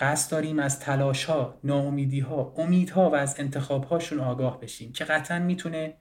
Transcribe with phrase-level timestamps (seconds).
[0.00, 5.04] قصد داریم از تلاش ها، ناامیدی ها، امیدها و از انتخاب هاشون آگاه بشیم که
[5.04, 5.94] قطعا می‌تونه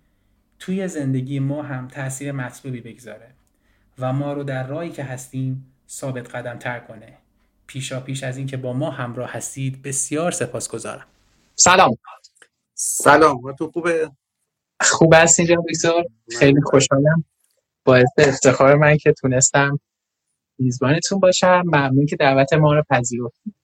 [0.59, 3.31] توی زندگی ما هم تاثیر مطلوبی بگذاره
[3.99, 7.17] و ما رو در راهی که هستیم ثابت قدم تر کنه.
[7.67, 11.05] پیشا پیش از اینکه با ما همراه هستید بسیار سپاسگزارم.
[11.55, 11.97] سلام.
[12.73, 13.53] سلام.
[13.53, 14.11] تو خوبه؟
[14.81, 15.65] خوب هستین جناب
[16.39, 17.25] خیلی خوشحالم.
[17.83, 19.79] باعث افتخار من که تونستم
[20.59, 21.63] میزبانتون باشم.
[21.65, 23.55] ممنون که دعوت ما رو پذیرفتید.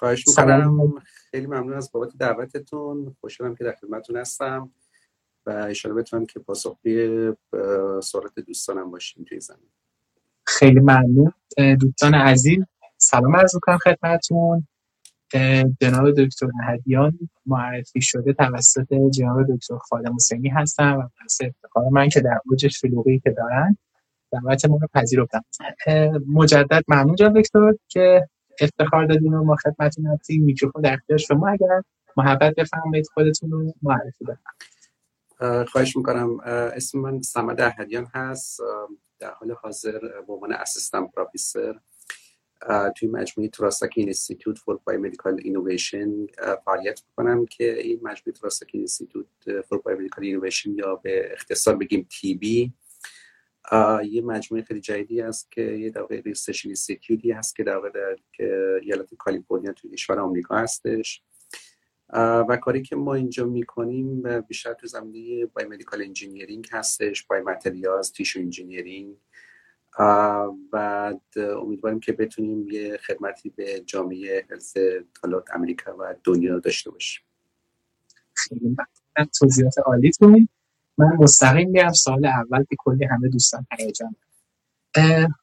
[0.00, 1.02] خواهش می‌کنم.
[1.30, 3.16] خیلی ممنون از بابت دعوتتون.
[3.20, 4.70] خوشحالم که در خدمتتون هستم
[5.46, 7.32] و اشاره بتونم که پاسخگوی
[8.02, 9.70] سوالات دوستانم باشیم توی زمین.
[10.46, 11.32] خیلی ممنون.
[11.80, 12.64] دوستان عزیز
[12.96, 14.68] سلام عرض می‌کنم خدمتتون.
[15.80, 22.08] جناب دکتر اهدیان معرفی شده توسط جناب دکتر خالد حسینی هستم و باعث افتخار من
[22.08, 23.76] که در اوج شلوغی که دارن
[24.32, 25.44] دعوت ما رو پذیرفتم.
[26.26, 28.28] مجدد ممنون جناب دکتر که
[28.62, 30.44] افتخار دادیم و ما خدمتتون هستیم.
[30.44, 31.48] میکروفون در اختیار شما.
[31.48, 31.82] اگر
[32.16, 35.68] محبت بفرمایید خودتون رو معرفی بفرمایید.
[35.68, 36.40] خواهش می‌کنم.
[36.40, 38.60] اسم من سمد احدیان هست.
[39.18, 41.80] در حال حاضر به عنوان assistant professor
[42.96, 46.26] توی مجموعه Terasaki Institute for Biomedical Innovation
[46.64, 49.26] فعالیت می‌کنم که این مجموعه Terasaki Institute
[49.68, 52.72] for Biomedical Innovation یا به اختصار بگیم TIBI
[54.04, 58.16] یه مجموعه خیلی جدیدی است که یه واقع research institute ی هست که واقع در
[58.82, 61.22] ایالت کالیفرنیا توی کشور آمریکا هستش.
[62.48, 69.16] و کاری که ما اینجا می‌کنیم بیشتر تو زمینه biomedical engineering هستش biomaterials tissue engineering.
[70.72, 74.74] و امیدواریم که بتونیم یه خدمتی به جامعه health
[75.22, 77.22] حالا امریکا و دنیا داشته باشیم.
[78.34, 78.76] خیلی
[79.40, 80.48] توضیحات عالیتون.
[81.00, 84.16] من مستقیم میرم سال اول که کلی همه دوستان هیجان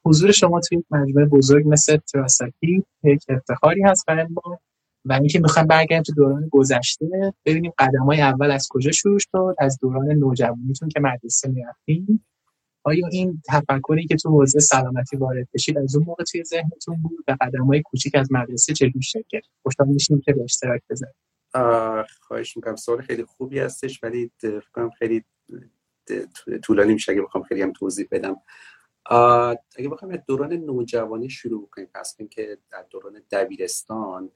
[0.05, 4.59] حضور شما توی یک مجموعه بزرگ مثل تراساکی یک افتخاری هست برای ما
[5.05, 9.55] و اینکه می‌خوایم برگردیم تو دوران گذشته ببینیم قدم های اول از کجا شروع شد
[9.59, 12.25] از دوران نوجوانیتون که مدرسه می‌رفتیم
[12.83, 17.25] آیا این تفکری که تو حوزه سلامتی وارد بشید از اون موقع توی ذهنتون بود
[17.27, 21.15] و قدم های کوچیک از مدرسه چجوری شکل خوشحال میشیم که به اشتراک بذارید
[22.21, 22.75] خواهش می‌کنم.
[22.75, 25.23] سوال خیلی خوبی هستش ولی فکر خیلی
[26.63, 28.41] طولانی میشه اگه بخوام خیلی هم توضیح بدم.
[29.75, 34.31] اگه بخوام از دوران نوجوانی شروع کنیم پس که در دوران دبیرستان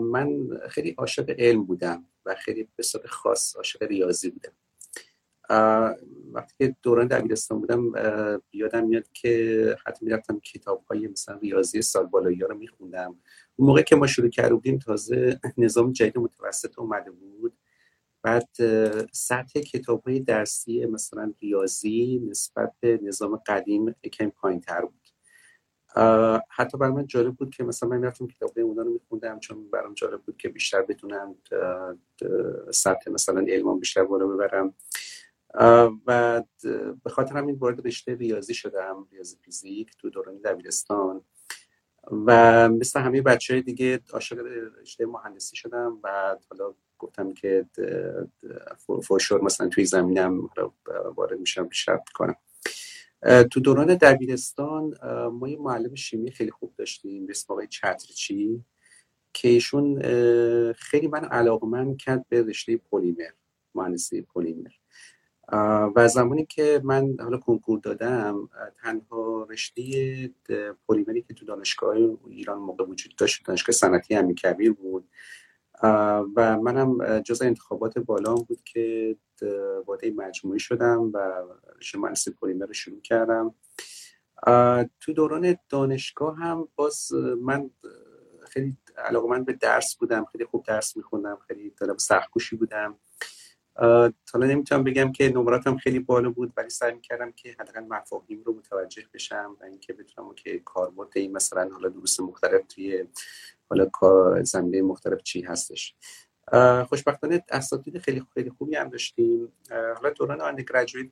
[0.00, 4.52] من خیلی عاشق علم بودم و خیلی به صورت خاص عاشق ریاضی بودم.
[6.32, 7.92] وقتی که دوران دبیرستان بودم
[8.52, 13.18] یادم میاد که حتی می‌رفتم کتاب های مثلا ریاضی سال بالایی رو میخوندم.
[13.56, 17.52] اون موقع که ما شروع کرده بودیم تازه نظام جدید متوسط اومده بود.
[18.22, 18.48] بعد
[19.12, 25.08] سطح کتاب های درسی مثلا ریاضی نسبت به نظام قدیم کم پایین تر بود.
[26.50, 29.94] حتی برای من جالب بود که مثلا من رفتم کتاب اونا رو میخوندم چون برام
[29.94, 31.34] جالب بود که بیشتر بتونم
[32.70, 34.74] سطح مثلا علمان بیشتر بالا ببرم.
[36.06, 36.42] و
[37.04, 41.24] به خاطر همین وارد رشته ریاضی شدم ریاضی فیزیک تو دوران دبیرستان.
[42.26, 44.38] و مثل همه بچه های دیگه عاشق
[44.80, 46.00] رشته مهندسی شدم.
[46.02, 47.66] و حالا گفتم که
[49.02, 50.50] فوشور مثلا توی زمینم
[51.16, 52.36] وارد میشم بیشتر کنم
[53.50, 54.94] تو دوران دبیرستان
[55.32, 58.64] ما یه معلم شیمی خیلی خوب داشتیم به اسم آقای چترچی
[59.32, 60.02] که ایشون
[60.72, 63.30] خیلی من علاقمند کرد به رشته پلیمر
[63.74, 64.70] مهندسی پلیمر.
[65.96, 68.48] و زمانی که من حالا کنکور دادم
[68.82, 69.82] تنها رشته
[70.88, 71.96] پلیمری که تو دانشگاه
[72.28, 75.08] ایران موقع وجود داشت دانشگاه صنعتی امیرکبیر بود.
[75.82, 79.16] و منم جز انتخابات بالام بود که
[79.86, 81.42] وارد مجموعی شدم و
[81.78, 83.54] رشته مهندسی پلیمر رو شروع کردم.
[85.00, 87.70] تو دوران دانشگاه هم باز من
[88.48, 92.98] خیلی علاقه من به درس بودم خیلی خوب درس میخوندم خیلی طلب سختکوشی بودم.
[94.32, 98.52] حالا نمی‌تونم بگم که نمراتم خیلی بالا بود ولی سعی می‌کردم که حداقل مفاهیم رو
[98.52, 103.06] متوجه بشم و اینکه بتونم که کاربرد این مثلا حالا دروس مختلف توی
[103.70, 103.90] حالا
[104.42, 105.94] زمینه مختلف چی هستش.
[106.88, 109.52] خوشبختانه اساتید خیلی خیلی خوبی هم داشتیم.
[109.70, 110.64] حالا دوران آن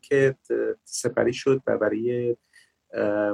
[0.03, 0.37] که
[0.85, 2.37] سپری شد و برای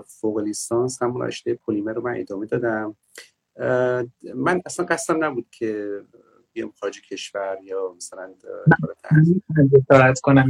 [0.07, 2.97] فوق لیسانس همون رشته پلیمر رو من ادامه دادم.
[4.35, 6.03] من اصلا قصدم نبود که
[6.53, 8.35] بیام خارج کشور یا مثلا
[10.21, 10.47] کنم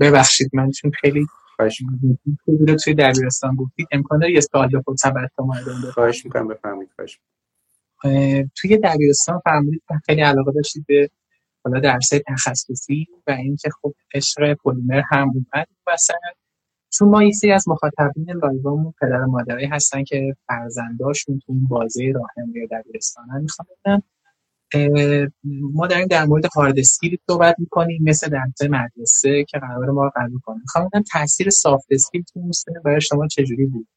[0.00, 1.26] ببخشید من چون خیلی
[1.58, 1.82] خواهش
[2.84, 5.54] توی دبیرستان گفتید امکان داره یه سوال بپرسم بعد شما
[5.92, 7.20] خواهش می‌کنم بفهمید خواهش
[8.56, 11.10] توی دبیرستان فرمودید خیلی علاقه داشتید به
[11.64, 16.14] حالا درس تخصصی و اینکه خب عشق پلیمر هم اومد وسط
[16.90, 21.66] چون ما یه از مخاطبین live امون پدر و مادرایی هستن که فرزنداشون تو اون
[21.66, 23.68] بازه راهنمایی دبیرستانن می‌خوام
[25.72, 30.40] ما داریم در مورد hard skill صحبت می‌کنیم مثل درس مدرسه که قرار ما قبول
[30.40, 32.50] کنیم می‌خوام تاثیر soft skill تو اون
[32.84, 33.88] برای شما چجوری بود؟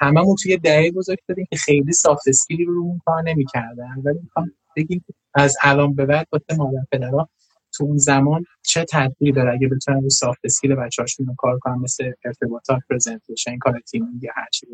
[0.00, 4.18] هممون توی دهه بزرگ داریم که خیلی soft skill ی رو اون کار نمی‌کردن ولی
[4.22, 5.04] می‌خوام بگیم
[5.34, 7.28] از الان به بعد واسه مادر پدرها
[7.74, 12.12] تو اون زمان چه تدبیری داره؟ اگه بتونن رو سافت اسکیل بچه‌هاشون کار کنن مثل
[12.24, 13.80] ارتباطات پرزنتیشن کار
[14.22, 14.72] یا هر چیزی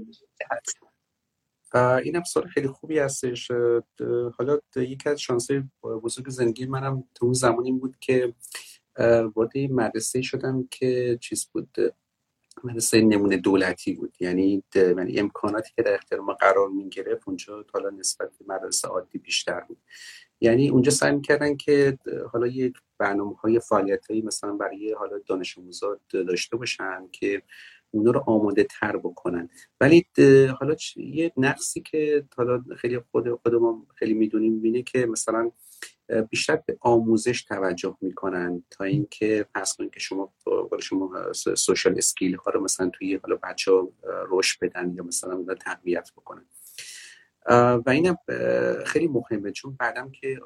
[1.75, 3.51] اینم سال خیلی خوبی هستش.
[4.39, 8.35] حالا یکی از شانسه بزرگ زندگی منم تو اون زمانی بود که
[9.35, 11.77] وارد مدرسه شدم که چیز بود
[12.65, 14.17] مدرسه نمونه دولتی بود.
[14.21, 18.89] یعنی, یعنی امکاناتی که در اختیار ما قرار می گرفت اونجا حالا نسبت به مدرسه
[18.89, 19.79] عادی بیشتر بود.
[20.41, 21.99] یعنی اونجا سعی می‌کردن که
[22.33, 27.43] حالا یه برنامه های فعالیت هایی مثلا برای حالا دانش آموزا داشته باشن که
[27.95, 29.49] اونا رو آماده تر بکنن.
[29.81, 30.07] ولی
[30.61, 35.51] حالا یه نقصی که حالا خیلی خود خود ما خیلی می‌دونیم بینه که مثلا
[36.31, 40.33] بیشتر به آموزش توجه می‌کنن تا اینکه پس کنید که شما
[40.81, 43.73] شما سوشال اسکیل ها رو مثلا توی حالا بچه
[44.29, 46.47] رشد بدن یا مثلا تقویت بکنن.
[47.87, 48.17] و اینم
[48.87, 50.41] خیلی مهمه چون بعدم که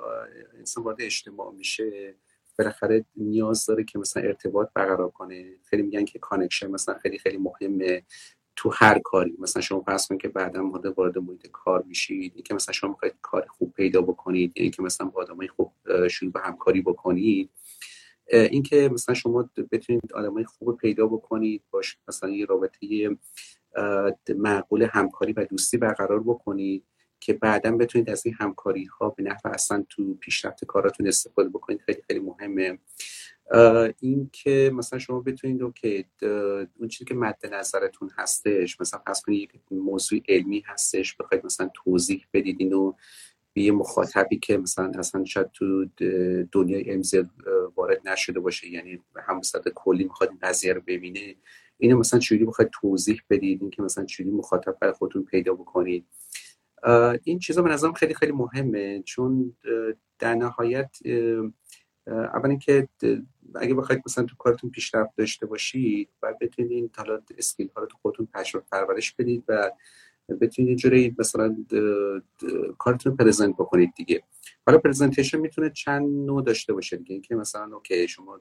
[0.58, 2.14] انسان وارد اجتماع میشه
[2.58, 5.55] بالاخره نیاز داره که مثلا ارتباط برقرار کنه.
[5.64, 8.02] خیلی میگن که connection مثلا خیلی خیلی مهمه
[8.56, 9.37] تو هر کاری.
[9.38, 13.46] مثلا شما فرض کنید که بعدا وارد محیط کار میشید که مثلا شما می‌خواید کار
[13.46, 15.72] خوب پیدا بکنید یعنی که مثلا با آدمای خوب
[16.10, 17.50] شروع به همکاری بکنید.
[18.32, 23.16] اینکه مثلا شما بتونید آدمای خوب پیدا بکنید باش مثلا یه رابطه
[24.37, 26.84] معقول همکاری و دوستی برقرار بکنید.
[27.20, 31.81] که بعدا بتونید از این همکاری ها به نفع اصلا تو پیشرفت کاراتون استفاده بکنید
[31.81, 32.79] خیلی خیلی مهمه.
[34.00, 36.05] این که مثلا شما بتونید رو که
[36.79, 41.70] اون چیزی که مد نظرتون هستش مثلا پس کنید یک موضوع علمی هستش بخواید مثلا
[41.75, 42.93] توضیح بدید اینو
[43.53, 45.87] به یه مخاطبی که مثلا اصلا شاید تو
[46.53, 47.31] دنیای علم
[47.76, 49.41] وارد نشده باشه یعنی هم
[49.75, 51.35] کلی می‌خواد این قضیه رو ببینه
[51.79, 56.06] اینو مثلا چجوری بخواید توضیح بدید؟ این که مثلا چجوری مخاطب برای خودتون پیدا بکنید؟
[57.25, 59.56] این چیزا به نظرم خیلی خیلی مهمه چون
[60.19, 60.99] در نهایت
[62.06, 62.89] اول اینکه
[63.55, 67.97] اگه بخواید مثلا تو کارتون پیشرفت داشته باشید و بتونید حالا skill ها رو تو
[68.03, 68.29] خودتون
[68.70, 69.70] پرورش بدید و
[70.41, 71.56] بتونید اینجوری مثلا
[72.79, 74.23] کارتون present بکنید دیگه.
[74.67, 77.13] حالا presentation می‌تونه چند نوع داشته باشه دیگه.
[77.13, 78.41] اینکه مثلا okay شما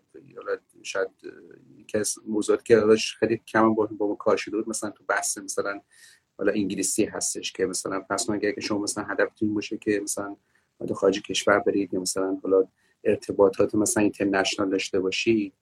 [0.84, 1.10] شاید
[1.78, 2.82] یکی از موضوعاتی که
[3.20, 5.82] خیلی کم با با کار شده بود مثلا تو بحث مثلا
[6.38, 10.36] حالا انگلیسی هستش که مثلا پس اگر که شما مثلا هدفتون باشه که مثلا
[10.88, 12.68] تو خارج کشور برید یا مثلا حالا
[13.04, 15.54] ارتباطات مثلا international داشته باشید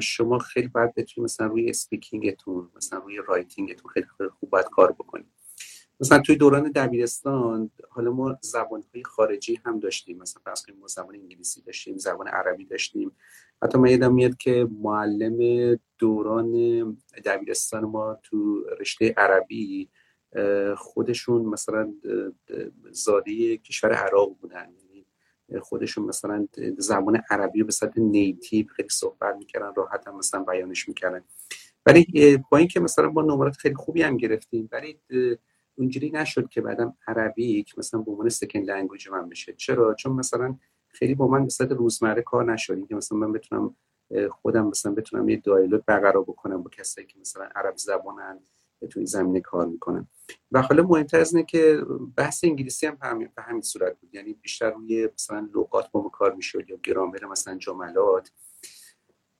[0.00, 4.50] شما خیلی باید بتونید مثلا روی speaking تون مثلا روی writing تون خیلی, خیلی خوب
[4.50, 5.33] باید کار بکنید.
[6.00, 10.18] مثلا توی دوران دبیرستان حالا ما زبانهای خارجی هم داشتیم.
[10.18, 13.12] مثلا فرض ما زبان انگلیسی داشتیم زبان عربی داشتیم.
[13.62, 16.52] حتی من یادم میاد که معلم دوران
[17.24, 19.88] دبیرستان ما تو رشته عربی
[20.76, 21.94] خودشون مثلا
[22.90, 24.72] زاده کشور عراق بودن.
[24.78, 25.06] یعنی
[25.60, 26.48] خودشون مثلا
[26.78, 31.24] زبان عربی به صورت native خیلی صحبت می‌کردن راحت هم مثلا بیانش می‌کردن.
[31.86, 35.00] ولی با اینکه مثلا با نمرات خیلی خوبی هم گرفتیم ولی
[35.76, 39.52] اونجوری نشد که بعدم عربی که مثلا به عنوان second language من بشه.
[39.52, 42.86] چرا؟ چون مثلا خیلی با من به روزمره کار نشد.
[42.86, 43.76] که مثلا من بتونم
[44.30, 48.40] خودم مثلا بتونم یه دایلوگ برقرار بکنم با کسایی که مثلا عرب زبانن
[48.90, 50.08] تو این زمینه کار می‌کنن.
[50.52, 51.80] و حالا مهمتر از اینه که
[52.16, 54.14] بحث انگلیسی هم به همین صورت بود.
[54.14, 58.30] یعنی بیشتر روی مثلا لغات با ما کار می‌شد یا گرامر مثلا جملات.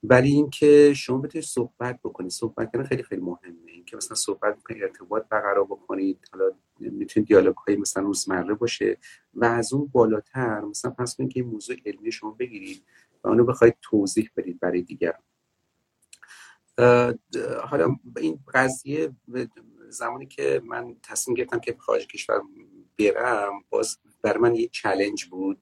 [0.09, 3.71] ولی اینکه شما بتونید صحبت بکنید صحبت کردن خیلی خیلی مهمه.
[3.71, 6.29] اینکه مثلا صحبت بکنید ارتباط برقرار بکنید.
[6.31, 8.97] حالا می‌تونید دیالوگ های مثلا روزمره باشه
[9.33, 12.83] و از اون بالاتر مثلا پس کنید که این موضوع علمی شما بگیرید
[13.23, 15.15] و اونو بخواید توضیح بدید برای دیگر
[17.63, 19.15] حالا این قضیه
[19.89, 22.41] زمانی که من تصمیم گرفتم که خارج کشور
[22.99, 25.61] برم باز بر من یه چلنج بود.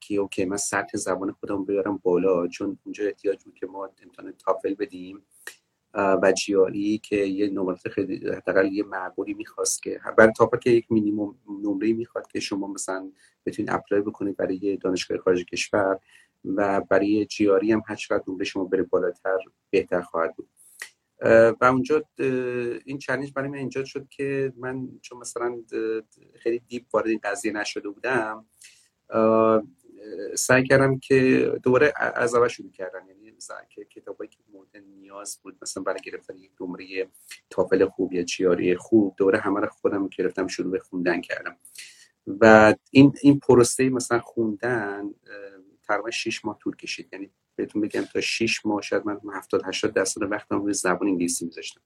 [0.00, 4.32] که اوکی من سطح زبان خودم بیارم بالا چون اونجا احتیاج بود که ما امتحان
[4.32, 5.26] تافل بدیم.
[5.96, 10.70] و GRE ای که یه نمرات خیلی حداقل یه معقولی می‌خواست که برای TOEFL که
[10.70, 13.10] یک مینیمم نمره می‌خواد که شما مثلا
[13.46, 15.98] بتونید apply بکنید برای دانشگاه خارج کشور
[16.44, 19.38] و برای GRE هم هر چقدر نمره شما بره بالاتر
[19.70, 20.48] بهتر خواهد بود.
[21.60, 22.04] و اونجا
[22.84, 25.62] این چالش برای من ایجاد شد که من چون مثلا
[26.34, 28.46] خیلی deep وارد این قضیه نشده بودم
[30.34, 33.08] سعی کردم که دوباره از اول شروع کردم.
[33.08, 33.24] یعنی
[33.70, 37.08] که کتابایی که مورد نیاز بود مثلا برای گرفتن یک نمره
[37.50, 41.56] تافل خوب یا چیاری خوب دوباره همه رو خودم گرفتم شروع به خوندن کردم.
[42.26, 45.14] و این این پروسه مثلا خوندن
[45.88, 47.08] تقریبا 6 ماه طول کشید.
[47.12, 51.44] یعنی بهتون بگم تا 6 ماه شاید من 70 80 درصد وقتم روی زبان انگلیسی
[51.44, 51.80] میذاشتم.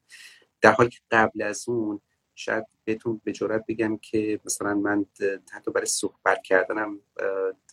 [0.61, 2.01] در حالی که قبل از اون
[2.39, 5.07] شاید بهتون به جرات بگم که مثلا من
[5.53, 7.01] حتی برای صحبت کردنم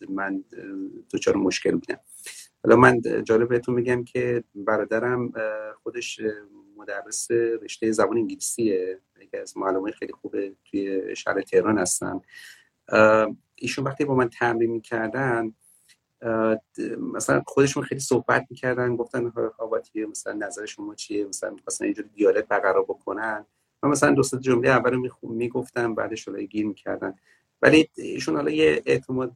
[0.10, 0.43] من
[1.13, 2.00] دچار مشکل بودم.
[2.63, 5.31] حالا من جالب بهتون میگم که برادرم
[5.84, 6.22] خودش
[6.77, 9.01] مدرس رشته زبان انگلیسیه.
[9.22, 12.22] یکی از معلمای خیلی خوبه توی شهر تهران هستن.
[13.55, 15.53] ایشون وقتی با من تمرین می‌کردن
[16.98, 22.48] مثلا خودشون خیلی صحبت می‌کردن گفتن آواتی مثلا نظر شما چیه؟ مثلا مثلا اینجوری دیالکت
[22.48, 23.45] برقرار بکنن.
[23.86, 27.15] من مثلا دو سه جمله اول می‌گفتم بعدش حالا گیر می‌کردن.
[27.62, 29.36] ولی ایشون حالا یه اعتماد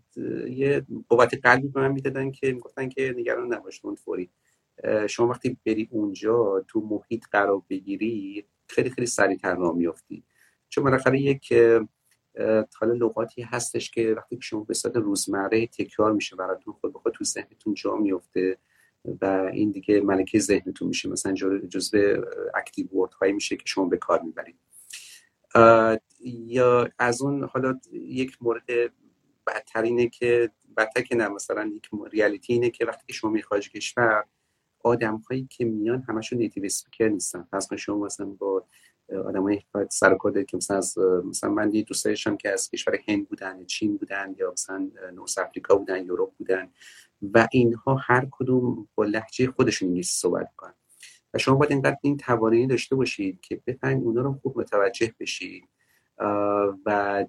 [0.49, 4.29] یه قوت قلبی به من می‌دادن که می‌گفتن که نگران نباش فوری
[5.09, 10.23] شما وقتی بری اونجا تو محیط قرار بگیری خیلی خیلی سریعتر راه میافتی.
[10.69, 11.53] چون بالاخره یک
[12.79, 17.23] حالا لغاتی هستش که وقتی شما به صورت روزمره تکرار میشه براتون خود بخواد تو
[17.23, 18.57] ذهنتون جا میفته
[19.21, 21.09] و این دیگه ملکه ذهنتون میشه.
[21.09, 21.33] مثلا
[21.69, 22.21] جزء
[22.55, 24.59] اکتیو ورد هایی میشه که شما به کار می‌برید.
[26.23, 28.65] یا از اون حالا یک مورد
[29.47, 34.25] بدتر اینه که بدتر که نه مثلا یک ریالیتی اینه که وقتی شما می‌خواهی کشور
[34.83, 37.47] آدم هایی که میان همشون نیتیو اسپیکر نیستن.
[37.51, 38.65] پس شما مثلا با
[39.25, 43.97] آدمای سر که مثلا از مثلا من دی دوستایشم که از کشور هند بودن چین
[43.97, 46.69] بودن یا مثلا نورس افریقا بودن یوروپ بودن
[47.33, 50.73] و اینها هر کدوم با لحجه خودشون انگلیسی صحبت کنن
[51.33, 55.63] و شما باید اینقدر این توانایی داشته باشید که بفهمید اونا رو خوب متوجه بشید.
[56.85, 57.25] و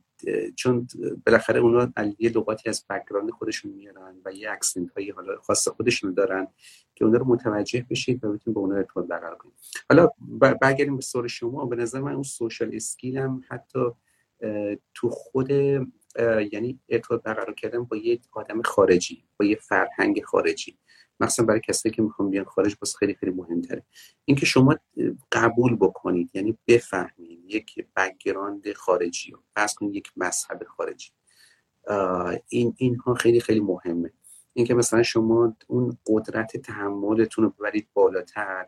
[0.57, 0.89] چون
[1.27, 6.15] بالاخره اونا یه لغاتی از background خودشون میارن و یه accent هایی حالا خاص خودشون
[6.15, 6.47] دارن
[6.95, 9.55] که اونا رو متوجه بشید و بتونید با اونا ارتباط برقرار کنید.
[9.89, 10.09] حالا
[10.61, 11.67] برگردیم به سوال شما.
[11.67, 13.81] به نظر من اون social skill هم حتی
[14.95, 15.51] تو خود
[16.53, 20.79] یعنی ارتباط برقرار کردن با یه آدم خارجی با یه فرهنگ خارجی.
[21.21, 23.83] مثلا برای کسایی که می‌خوان بیان خارج باز خیلی خیلی مهمتره.
[24.25, 24.77] اینکه شما
[25.33, 31.11] قبول بکنید یعنی بفهمید یک background خارجی فرض کنید یک مذهب خارجی.
[32.49, 34.13] این اینها خیلی خیلی مهمه.
[34.53, 38.67] اینکه مثلا شما اون قدرت تحملتون رو ببرید بالاتر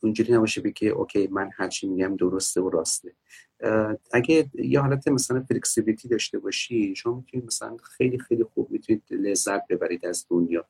[0.00, 3.12] اونجوری نباشه بگه okay من هرچی میگم درسته و راسته.
[4.12, 9.66] اگه یه حالت مثلا flexibility داشته باشی شما می‌تونید مثلا خیلی خیلی خوب می‌تونید لذت
[9.66, 10.68] ببرید از دنیا.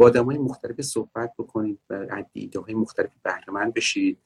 [0.00, 4.18] با آدم های مختلف صحبت بکنید و ایده های مختلفی بهره بشید.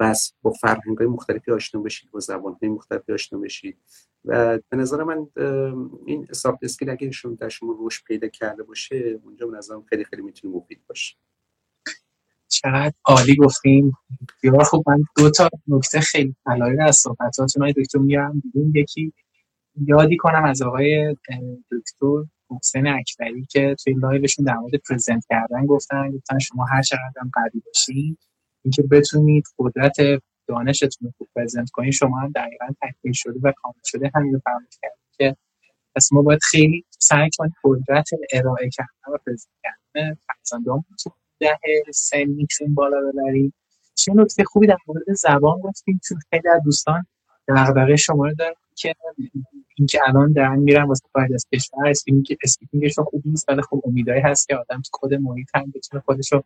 [0.00, 3.76] بس با فرهنگ های مختلفی آشنا بشید با زبان های مختلفی آشنا بشید.
[4.24, 5.26] و به نظر من
[6.06, 10.04] این سافت اسکیل اگه شما در شما روش پیدا کرده باشه اونجا به نظرم خیلی
[10.04, 11.16] خیلی می‌تونه مفید باشه.
[12.48, 13.92] چقدر عالی گفتیم
[14.38, 14.84] بسیار خوب.
[14.90, 18.42] من دو تا نکته خیلی علایق از صحبتاتون های دکتر میارم.
[18.54, 19.12] بیرون یکی
[19.86, 21.16] یادی کنم از آقای
[21.70, 27.20] دکتر محسن اکبری که توی لایوشون در مورد پرزنت کردن گفتن گفتن شما هر چقدر
[27.20, 28.16] هم قوی باشین
[28.64, 29.96] اینکه بتونید قدرت
[30.46, 34.40] دانشتون رو پرزنت کنید شما هم دقیقا تکمیل شده و کامل شده همین رو
[34.82, 35.36] کردید که
[35.96, 41.58] پس ما باید خیلی سعی کنیم قدرت ارائه کردن و پرزنت کردن فرزندان تو ده
[41.92, 42.26] سن
[42.74, 43.54] بالا ببریم.
[43.94, 47.06] چه نکته خوبی در مورد زبان گفتیم؟ چون خیلی از دوستان
[47.48, 48.54] دغدغه شما رو دارن.
[48.80, 48.94] که
[49.78, 53.82] اینکه الان دارن میرن واسه خارج از کشور speaking speaking شون خوب نیست ولی خب
[53.84, 56.44] امیدایی هست که آدم خود محیط هم بتونه خودش رو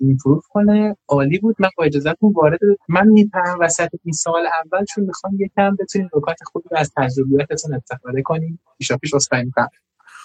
[0.00, 0.96] improve کنه.
[1.08, 1.56] عالی بود.
[1.58, 2.58] من با اجازهتون وارد
[2.88, 8.22] من میپرم وسط این سوال اول چون می‌خوام یکم بتونیم نکات خوبی از تجربیاتتون استفاده
[8.22, 8.60] کنیم.
[8.78, 9.68] پیشاپیش عذرخواهی می‌کنم.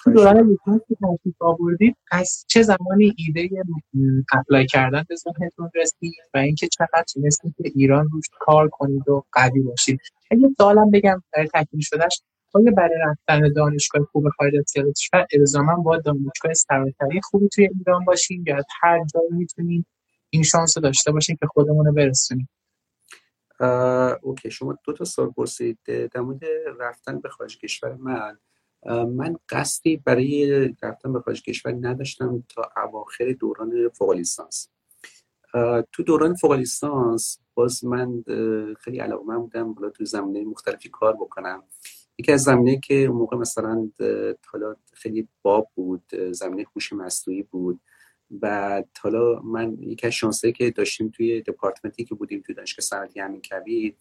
[0.06, 3.48] دوران لیسانس که تشریف آوردید از چه زمانی ایده
[4.32, 9.24] apply کردن به ذهنتون رسید و اینکه چقدر تونستید که ایران روش کار کنید و
[9.32, 12.22] قوی باشید؟ اگه سوالم بگم برای تکمیل شدهش
[12.54, 18.04] آیا برای رفتن دانشگاه خوب خارج از کشور الزاما با دانشگاه سراسری خوبی توی ایران
[18.04, 19.86] باشیم یا هر جایی می‌تونیم
[20.30, 22.48] این شانس رو داشته باشیم که خودمون رو برسونیم؟
[24.22, 25.78] اوکی شما دو تا سال پرسید.
[26.12, 26.44] در مورد
[26.80, 28.38] رفتن به خارج کشور من
[28.86, 34.68] من قصدی برای رفتن به خارج کشور نداشتم تا اواخر دوران فوق لیسانس
[35.92, 38.22] تو دوران فوق لیسانس باز من
[38.80, 41.64] خیلی علاقه من بودم حالا تو زمینه مختلفی کار بکنم.
[42.18, 43.90] یکی از زمینه که اون موقع مثلا
[44.46, 47.80] حالا خیلی باب بود زمینه هوش مصنوعی بود
[48.42, 53.20] و حالا من یکی از شانسایی که داشتیم توی دپارتمنتی که بودیم توی دانشگاه صنعتی
[53.20, 53.94] همین کبیر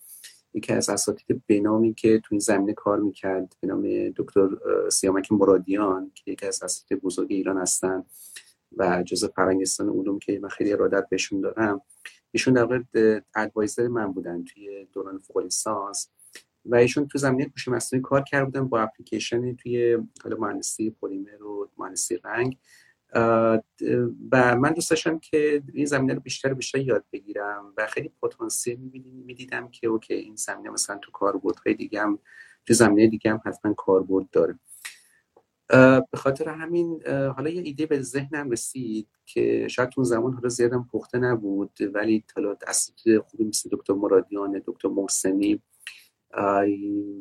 [0.54, 4.50] یکی از اساتید بنامی که توی این زمینه کار می‌کرد به نام دکتر
[4.90, 8.04] سیامک مرادیان که یکی از اساتید بزرگ ایران هستن
[8.78, 11.82] و جزء فرهنگستان علوم که من خیلی ارادت بهشون دارم.
[12.32, 16.10] ایشون در واقع ادوایزر من بودن توی دوران فوق لیسانس
[16.66, 21.44] و ایشون تو زمینه هوش مصنوعی کار کرده بودن با اپلیکیشن توی حالا مهندسی پلیمر
[21.44, 22.58] و مهندسی رنگ.
[24.32, 28.80] و من دوست داشتم که این زمینه رو بیشتر بیشتر یاد بگیرم و خیلی پتانسیل
[29.26, 32.20] می‌دیدم که اوکی این زمینه مثلا تو کاربردهای دیگه هم
[32.66, 34.60] تو زمینه دیگه هم حتما کاربرد داره.
[36.12, 40.90] به خاطر همین حالا یه ایده به ذهنم رسید که شاید اون زمان حالا زیادم
[40.94, 45.62] پخته نبود ولی حالا اساتید خوبی مثل دکتر مرادیان دکتر محسنی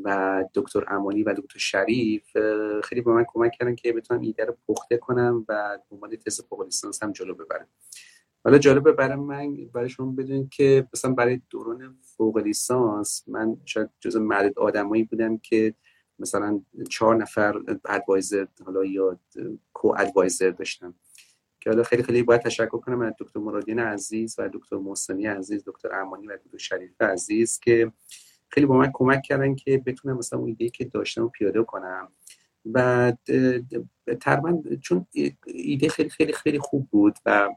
[0.05, 2.37] و دکتر امانی و دکتر شریف
[2.85, 6.63] خیلی به من کمک کردن که بتونم ایده رو پخته کنم و عنوان تز فوق
[6.63, 7.69] لیسانس هم جلو ببرم.
[8.45, 13.91] حالا جالبه برای من برای شما بدونید که مثلا برای دوران فوق لیسانس من شاید
[14.01, 15.75] جز معدد آدمایی بودم که
[16.19, 19.19] مثلا چهار نفر ادوایزر حالا یا
[19.73, 20.95] کو ادوایزر داشتم
[21.61, 25.63] که حالا خیلی خیلی باید تشکر کنم از دکتر مرادین عزیز و دکتر محسنی عزیز
[25.67, 27.93] دکتر امانی و دکتر شریف عزیز که
[28.51, 32.09] خیلی با من کمک کردن که بتونم مثلا اون ایده که داشتم پیاده کنم.
[32.75, 33.13] و
[34.21, 35.07] تقریبا چون
[35.47, 37.51] ایده خیلی خیلی خیلی خوب بود و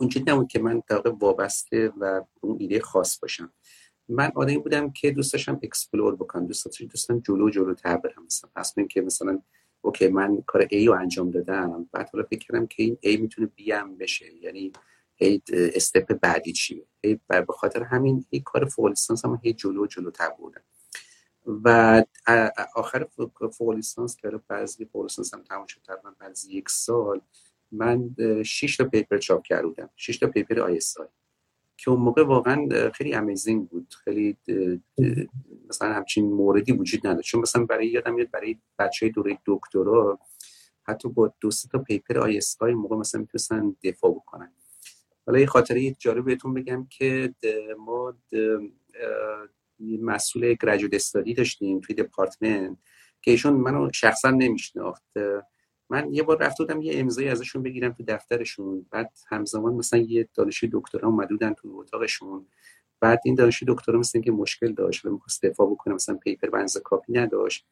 [0.00, 3.52] اونجوری نبود که من در وابسته و اون ایده خاص باشم.
[4.08, 8.24] من آدمی بودم که دوست داشتم explore بکنم دوست داشتم دوستم جلو جلو تر برم.
[8.26, 9.42] مثلا من که مثلا
[9.82, 13.50] okay من کار A رو انجام دادم بعد حالا فکر کردم که این A می‌تونه
[13.58, 14.34] B هم بشه.
[14.42, 14.72] یعنی
[15.18, 19.86] هی step بعدی چیه؟ هی به خاطر همین هی کار فوق لیسانس هم هی جلو
[19.86, 20.62] جلو تر بودم
[21.46, 22.02] و
[22.74, 23.06] آخر
[23.52, 27.20] فوق لیسانس که بعضی فوق لیسانس هم تمام شد تقریبا بعد یک سال
[27.72, 30.80] من 6 تا paper چاپ کردم 6 تا paper I
[31.80, 33.94] که اون موقع واقعا خیلی amazing بود.
[34.04, 34.36] خیلی
[35.68, 37.28] مثلا همچین موردی وجود نداشت.
[37.28, 40.18] چون مثلا برای یادم میاد برای بچه دوره دکترا
[40.82, 44.52] حتی با دو تا paper ISI موقع مثلا می‌تونستن دفاع بکنن.
[45.28, 47.34] حالا یه خاطره جالب بهتون بگم که
[47.78, 48.14] ما
[49.80, 52.78] مسئول graduate study داشتیم توی دپارتمنت
[53.22, 55.04] که ایشون منو شخصا نمیشناخت.
[55.90, 58.86] من یه بار رفته بودم یه امضایی ازشون بگیرم تو دفترشون.
[58.90, 62.46] بعد همزمان مثلا یه دانشجوی دکترا اومده بودن تو اتاقشون.
[63.00, 66.76] بعد این دانشجوی دکترا مثلا که مشکل داشت و می‌خواست دفاع بکنه مثلا پیپر بنز
[66.76, 67.66] کافی نداشت.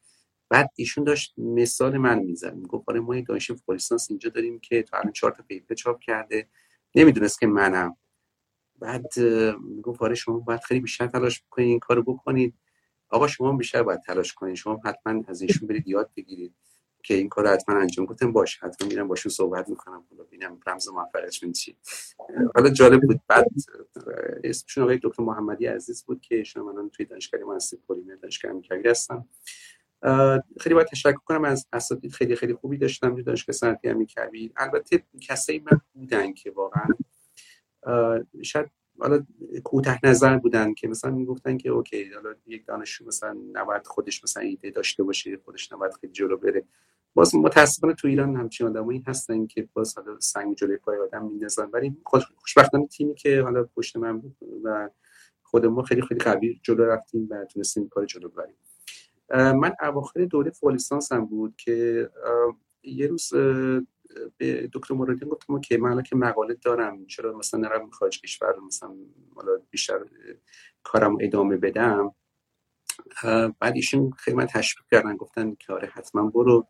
[0.48, 2.54] بعد ایشون داشت مثال من می‌زد.
[2.54, 6.00] می‌گفت آره ما این دانشجوی فوریسانس اینجا داریم که تا الان چهار تا پیپر چاپ
[6.00, 6.48] کرده.
[6.94, 7.96] نمی‌دونست که منم.
[8.78, 9.18] بعد
[9.60, 12.54] می‌گفت آره شما باید خیلی بیشتر تلاش بکنید این کارو بکنید
[13.08, 16.54] آقا شما بیشتر باید تلاش کنید شما حتما از ایشون برید یاد بگیرید
[17.02, 20.04] که این کار حتما انجام گفتم باش حتما میرم باشون صحبت می‌کنم.
[20.10, 21.76] حالا ببینم رمز موفقیتشون چی
[22.54, 23.20] حالا جالب بود.
[23.28, 23.46] بعد
[24.44, 28.88] اسمشون آقای دکتر محمدی عزیز بود که شما من توی دانشگاه مهندسی پلیمر دانشگاه امیرکبیر
[28.88, 29.28] هستم
[30.60, 35.02] خیلی باید تشکر کنم از اساتید خیلی خیلی خوبی داشتم توی دانشگاه صنعتی امیرکبیر البته
[35.20, 36.88] کسایی من بودن که واقعا
[38.42, 39.26] شاید حالا
[39.64, 44.42] کوتاه نظر بودن که مثلا می‌گفتن که اوکی حالا یک دانشجو مثلا نباید خودش مثلا
[44.42, 46.64] ایده داشته باشه خودش نباید خیلی جلو بره.
[47.14, 51.68] باز متاسفانه تو ایران همچین آدمایی هستن که باز حالا سنگ جلوی پای آدم میندازن.
[51.72, 51.96] ولی
[52.36, 54.90] خوشبختانه تیمی که حالا پشت من بود و
[55.42, 58.56] خود ما خیلی خیلی قوی جلو رفتیم و تونستیم کار جلو بریم
[59.34, 62.10] من اواخر دوره فولیسانس هم بود که
[62.82, 63.34] یه روز
[64.36, 68.96] به دکتر مرادین گفتم که من که مقاله دارم چرا مثلا نرم خارج کشور مثلا
[69.70, 69.98] بیشتر
[70.82, 72.14] کارم ادامه بدم؟
[73.60, 76.68] بعد ایشون خیلی من تشویق کردن گفتن که آره حتما برو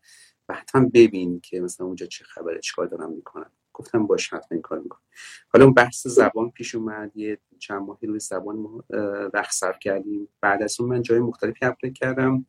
[0.49, 4.61] و حتما ببین که مثلا اونجا چه خبره چیکار دارم می‌کنم گفتم باش حتما این
[4.61, 5.01] کار می‌کنم.
[5.47, 8.83] حالا اون بحث زبان پیش اومد یه چند ماهی روی زبان
[9.33, 10.27] وقت صرف کردیم.
[10.41, 12.45] بعد از اون من جای مختلفی اپلای کردم.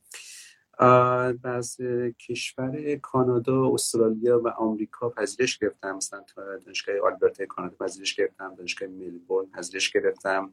[1.45, 1.77] از
[2.29, 5.97] کشور کانادا استرالیا و آمریکا پذیرش گرفتم.
[5.97, 6.25] مثلا
[6.65, 8.55] دانشگاه آلبرتا کانادا پذیرش گرفتم.
[8.55, 10.53] دانشگاه ملبورن پذیرش گرفتم.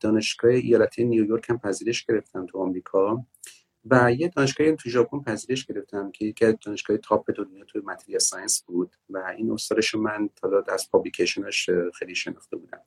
[0.00, 3.26] دانشگاه ایالتی نیویورک هم پذیرش گرفتم تو آمریکا.
[3.90, 8.18] و یه دانشگاهی تو ژاپن پذیرش گرفتم که یکی از دانشگاه top دنیا توی material
[8.18, 12.80] science بود و این استادش من تا از publication ش خیلی شناخته بودم.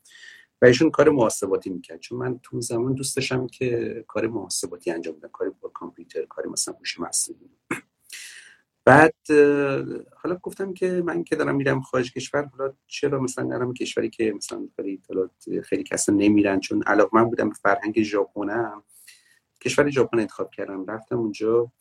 [0.62, 2.00] و ایشون کار محاسباتی می‌کرد.
[2.00, 6.50] چون من تو زمان دوست داشتم که کار محاسباتی انجام بدم کاری با کامپیوتر کاری
[6.50, 7.50] مثلا هوش مصنوعی.
[8.86, 9.14] بعد
[10.16, 14.34] حالا گفتم که من که دارم میرم خارج کشور حالا چرا مثلا نرم کشوری که
[14.36, 15.02] مثلا خیلی
[15.64, 18.84] خیلی کسا نمیرن؟ چون علاقه من بودم به فرهنگ ژاپنم.
[19.62, 20.86] کشور ژاپن انتخاب کردم.
[20.86, 21.72] رفتم اونجا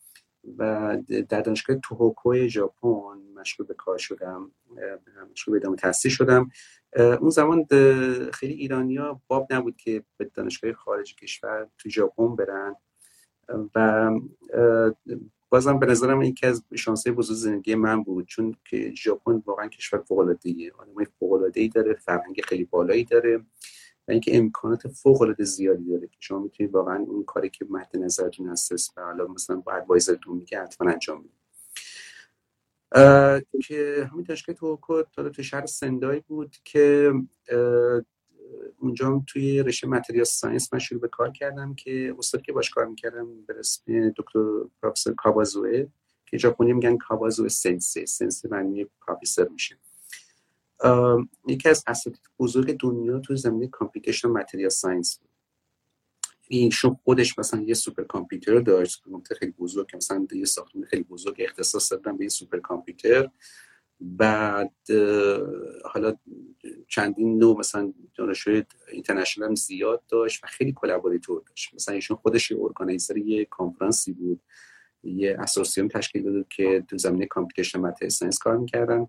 [0.58, 0.96] و
[1.28, 4.50] در دانشگاه توهوکو ژاپن مشغول به کار شدم
[5.32, 6.50] مشغول به ادامه تحصیل شدم.
[6.96, 7.66] اون زمان
[8.32, 12.76] خیلی ایرانیا باب نبود که به دانشگاه خارج کشور تو ژاپن برن.
[13.74, 14.10] و
[15.48, 20.00] بازم به نظرم یکی از شانسه بزرگ زندگی من بود چون که ژاپن واقعا کشور
[20.00, 23.40] فوق العاده ای آدمای فوق العاده داره فرهنگ خیلی بالایی داره.
[24.12, 28.48] اینکه امکانات فوق العاده زیادی داره که شما می‌تونید واقعا اون کاری که مد نظرتون
[28.48, 31.38] هست و حالا مثلا با advisor تون میگه حتما انجام بدید
[33.66, 37.12] که همین دانشگاه توهوکو تو شهر سندای بود که
[38.78, 42.86] اونجا توی رشته material science من شروع به کار کردم که استاد که باش کار
[42.86, 44.40] می‌کردم به اسم دکتر
[44.82, 45.86] پروفسور کاوازوئه
[46.26, 49.76] که ژاپنی میگن کاوازوئه 先生 先生 معنی پروفسور میشه.
[51.46, 55.28] یکی از اساتید بزرگ دنیا تو زمینه computation material science بود.
[56.48, 59.04] ایشون خودش مثلا یه super computer داشت
[59.38, 63.30] خیلی بزرگ مثلا یه ساختمان خیلی بزرگ اختصاص دادن به یه super computer
[64.00, 64.74] بعد
[65.84, 66.16] حالا
[66.88, 71.74] چندین نوع مثلا دانشجوی international هم زیاد داشت و خیلی collaborator داشت.
[71.74, 74.40] مثلا ایشون خودش organizer یه کانفرانسی بود.
[75.02, 79.06] یه association تشکیل داده که تو زمینه computation material science کار می‌کردن.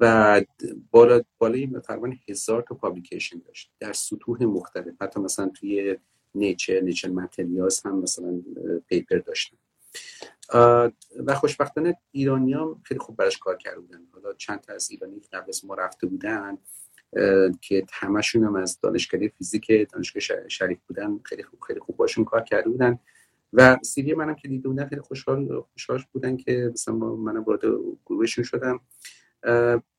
[0.00, 0.42] و
[0.90, 4.94] بالا بالای تقریبا هزار تا پابلیکیشن داشت در سطوح مختلف.
[5.00, 5.96] حتی مثلا توی
[6.34, 8.42] نیچر نیچر متریالز هم مثلا
[8.86, 9.56] پیپر داشتن.
[11.26, 14.00] و خوشبختانه ایرانی هم خیلی خوب براش کار کرده بودن.
[14.12, 16.58] حالا چند تا از ایرانی قبل از ما رفته بودن
[17.60, 22.42] که همشون هم از دانشکده فیزیک دانشگاه شریف بودن خیلی خوب خیلی خوب باشون کار
[22.42, 22.98] کرده بودن.
[23.52, 27.60] و سیری منم که دیده بودن خیلی خوشحال خوشحال بودن که مثلا منم وارد
[28.06, 28.80] گروهشون شدم.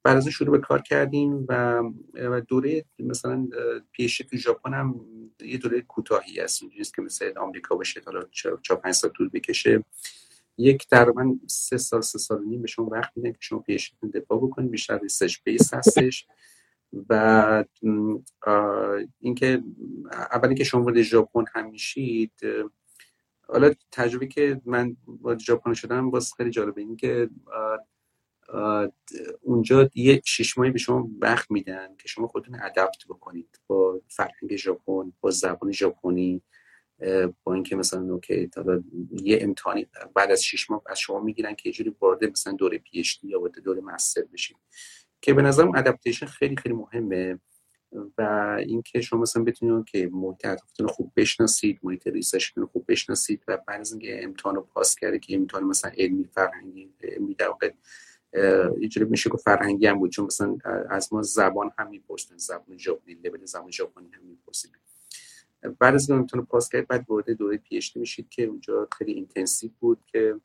[0.03, 3.47] بعد از شروع به کار کردیم و دوره مثلا
[3.91, 5.05] PhD ش تو ژاپن هم
[5.41, 6.61] یه دوره کوتاهی هست.
[6.61, 9.83] اینجوریست که مثل آمریکا باشه حالا چهار پنج سال طول بکشه.
[10.57, 14.09] یک تقریبا سه سال سه سال نیم به شما وقت میدن که شما PhD تون
[14.09, 14.71] دفاع بکنید.
[14.71, 16.27] بیشتر research base هستش.
[17.09, 17.63] و
[19.19, 19.63] اینکه
[20.11, 22.31] اولی که شما وارد ژاپن هم میشید
[23.47, 26.81] حالا تجربه که من وارد ژاپن شدم باز خیلی جالبه.
[26.81, 27.29] اینکه
[29.41, 34.55] اونجا یه شش ماهی به شما وقت میدن که شما خودتون adapt بکنید با فرهنگ
[34.55, 36.41] ژاپن با زبان ژاپنی
[37.43, 41.69] با اینکه مثلا okay تا یه امتحانی بعد از شش ماه از شما می‌گیرن که
[41.69, 44.57] یه جوری وارد مثلا دوره PhD یا وارد دوره master بشید
[45.21, 47.39] که به نظرم adaptation خیلی خیلی مهمه
[48.17, 48.21] و
[48.59, 53.57] اینکه شما مثلا بتونید که محیط اطرافتون خوب بشناسید محیط research تون خوب بشناسید و
[53.67, 57.35] بعد از اینکه امتحان رو pass کرده که امتحان مثلا علمی فرهنگی علمی
[58.79, 60.11] یه جوری میشه که فرهنگی هم بود.
[60.11, 60.57] چون مثلا
[60.89, 64.71] از ما زبان هم می‌پرسن زبان ژاپنی لول زبان ژاپنی هم می‌پرسید
[65.79, 69.99] بعد از اون pass کرد بعد وارد دوره PhD میشید که اونجا خیلی intensive بود
[70.07, 70.35] که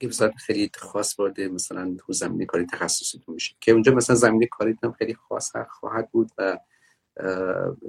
[0.00, 3.56] یه خیلی خاص وارد مثلا تو زمینه کاری تخصصیتون میشید.
[3.60, 6.58] که اونجا مثلا زمینه کاریتون خیلی خاص خواهد بود و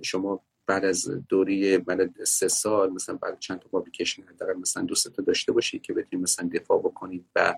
[0.02, 4.96] شما بعد از دوری بعد سه سال مثلا بعد چند تا پابلیکیشن حداقل مثلا دو
[4.96, 7.56] تا داشته باشید که بتونید مثلا دفاع بکنید و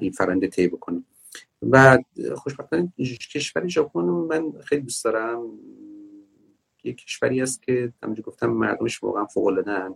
[0.00, 1.04] این فرنده طی بکنم.
[1.62, 1.98] و
[2.36, 2.92] خوشبختانه
[3.34, 5.58] کشور ژاپن من خیلی دوست دارم.
[6.84, 9.94] یه کشوری است که همونجور گفتم مردمش واقعا فوق العاده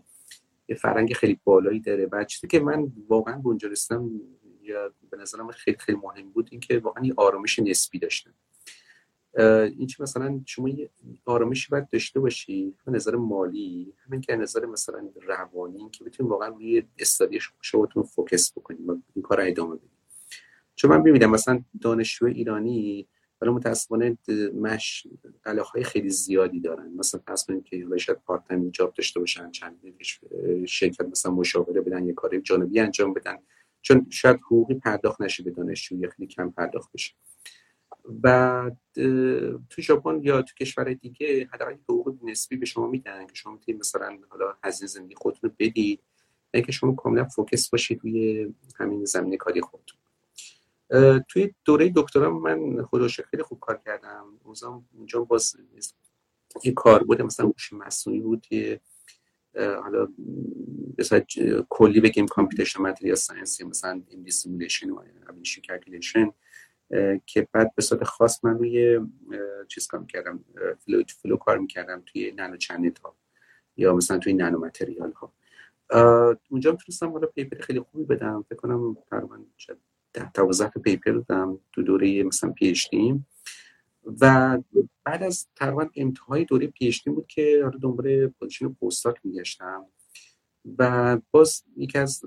[0.68, 4.11] یه فرنگ خیلی بالایی داره و چیزی که من واقعا اونجا رسیدم
[4.62, 8.35] یا به نظرم خیلی خیلی مهم بود اینکه واقعا یه آرامش نسبی داشتن
[9.38, 10.90] اینکه مثلا شما یه
[11.25, 16.83] آرامشی باید داشته باشی نظر مالی همین که نظر مثلا روانی که بتونید واقعا روی
[16.99, 18.81] study شما focus بکنید
[19.14, 19.90] این کار ادامه بدید
[20.75, 23.09] چون من ببینم مثلا دانشجو ایرانی
[23.40, 24.18] ولی متاسفانه
[24.55, 25.07] مش
[25.72, 26.92] های خیلی زیادی دارن.
[26.96, 29.81] مثلا فرض کنید که شاید part time job داشته باشن چند
[30.66, 33.37] شرکت مثلا مشاوره بدن یه کار جانبی انجام بدن.
[33.83, 37.14] چون شاید حقوقی پرداخت نشه به دانشجو خیلی کم پرداخت بشه.
[38.23, 38.71] و
[39.71, 43.81] تو ژاپن یا تو کشور دیگه حداقل حقوق نسبی به شما میدن که شما می‌تونید
[43.81, 46.01] مثلا حالا هزینه زندگی خودتون رو بدید
[46.55, 49.99] اینکه شما کاملا focus باشید روی همین زمینه کاری خودتون.
[51.29, 54.25] توی دوره دکترا من خودش خیلی خوب کار کردم.
[54.95, 55.57] اونجا باز
[56.64, 58.81] یه کار بوده مثلا هوش مصنوعی بود یه
[59.55, 60.09] حالا
[60.99, 61.25] بسید
[61.69, 66.31] کلی بگیم computation material science مثلا ام simulation و ab initio calculation
[67.27, 69.01] که بعد به صورت خاص من روی
[69.68, 70.44] چیز کار می‌کردم
[70.79, 73.16] flow, flow کار می‌کردم توی nano channel ها
[73.77, 75.33] یا مثلا توی nano material ها.
[76.49, 78.44] اونجا می‌تونستم حالا paper خیلی خوبی بدم.
[78.49, 79.38] فکر کنم تقریبا
[80.12, 80.51] ده تا
[80.85, 82.75] paper دادم تو دوره مثلا PhD
[84.20, 84.59] و
[85.05, 89.87] بعد از تقریبا انتهای دوره PhD بود که حالا دنبال position postdoc میگشتم.
[90.79, 92.25] و باز یکی از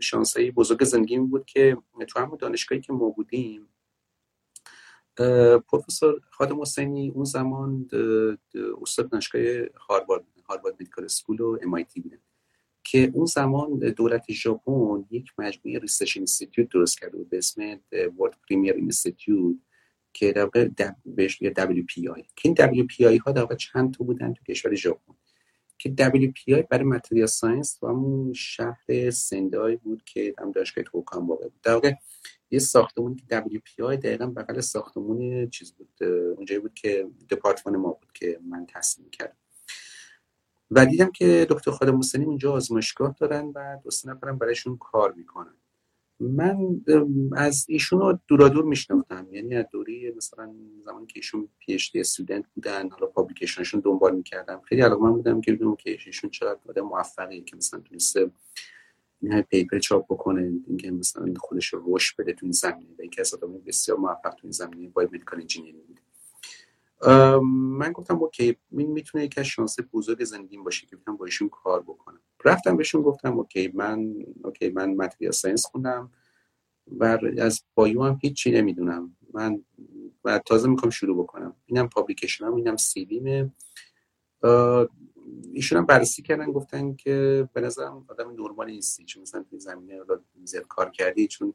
[0.00, 1.76] شانسایی بزرگ زندگی بود که
[2.08, 3.68] تو همون دانشگاهی که ما بودیم
[5.68, 7.88] پروفسور خادم‌حسینی اون زمان
[8.82, 9.42] استاد دانشگاه
[9.88, 12.18] هاروارد Harvard Medical School و ام بودن
[12.84, 17.80] که اون زمان دولت ژاپن یک مجموعه research institute درست کرده بود به اسم
[18.18, 19.56] World Premier Institute
[20.12, 20.68] که در واقع
[21.04, 25.14] بهش WPI که این WPI ها در واقع چند تا بودن تو کشور ژاپن.
[25.78, 31.48] که WPI برای متریال ساینس و همون شهر سندای بود که هم دانشگاه توکان واقع
[31.48, 31.60] بود.
[31.62, 31.92] در واقع
[32.50, 36.02] یه ساختمونی که WPI دقیقا بغل ساختمون چیز بود
[36.36, 39.36] اونجایی بود که دپارتمان ما بود که من تصمیم کردم
[40.70, 45.12] و دیدم که دکتر خادم حسینی اونجا آزمایشگاه دارن و دو سه نفرم برایشون کار
[45.12, 45.54] می‌کنن.
[46.20, 46.80] من
[47.36, 49.26] از ایشون رو دورادور میشناختم.
[49.30, 50.54] یعنی از دوره مثلا
[50.84, 54.60] زمانی که ایشون PhD student بودن حالا publication شون دنبال می‌کردم.
[54.64, 58.30] خیلی علاقه بودم که ببینم که ایشون چقدر آدم موفقی که مثلا تونسته
[59.22, 63.20] این paper چاپ بکنه اینکه مثلا خودش رو رشد بده تو این زمینه و یکی
[63.20, 66.00] از آدم بسیار موفق تو این زمینه biomedical engineering بوده.
[67.42, 71.48] من گفتم okay این می‌تونه یکی از شانس بزرگ زندگیم باشه که بتونم با ایشون
[71.48, 72.20] کار بکنم.
[72.44, 76.12] رفتم بهشون گفتم okay من okay من material science خوندم
[76.86, 79.16] و از bio هم هیچی نمی‌دونم.
[79.34, 79.64] من
[80.24, 81.56] و تازه می‌خوام شروع بکنم.
[81.66, 83.52] اینم publication هام اینم CV مه.
[85.52, 90.00] ایشون هم بررسی کردن گفتن که به نظرم آدم نرمالی نیستی چون مثلا توی زمینه
[90.44, 91.54] زیاد کار کردی چون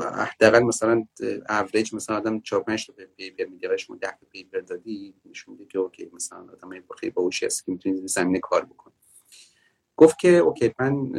[0.00, 1.06] حداقل مثلا
[1.48, 5.66] اوریج مثلا آدم 4 5 تا paper میده شما 10 تا paper دادی نشون میده
[5.66, 8.94] که okay مثلا آدم خیلی باهوشی هست که می‌تونی زمینه کار بکنی.
[9.96, 11.12] گفت که okay من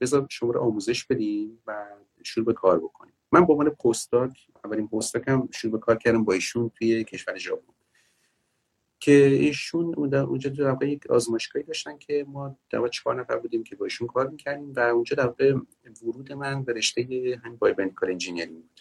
[0.00, 1.86] بذار شما رو آموزش بدیم و
[2.22, 3.14] شروع به کار بکنیم.
[3.32, 7.38] من به عنوان postdoc اولین postdoc م شروع به کار کردم با ایشون توی کشور
[7.38, 7.77] ژاپن.
[9.00, 13.76] که ایشون اونجا در واقع یک آزمایشگاهی داشتن که ما در چهار نفر بودیم که
[13.76, 15.54] با ایشون کار می‌کردیم و اونجا در واقع
[16.02, 17.02] ورود من به رشته
[17.44, 18.80] همین biomedical engineering بود.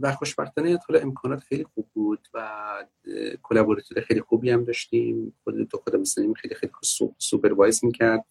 [0.00, 2.48] و خوشبختانه حالا امکانات خیلی خوب بود و
[3.42, 5.34] collaborator خیلی خوبی هم داشتیم.
[5.44, 6.72] خود دو خود مثلا خیلی خیلی
[7.18, 8.24] supervise می‌کرد.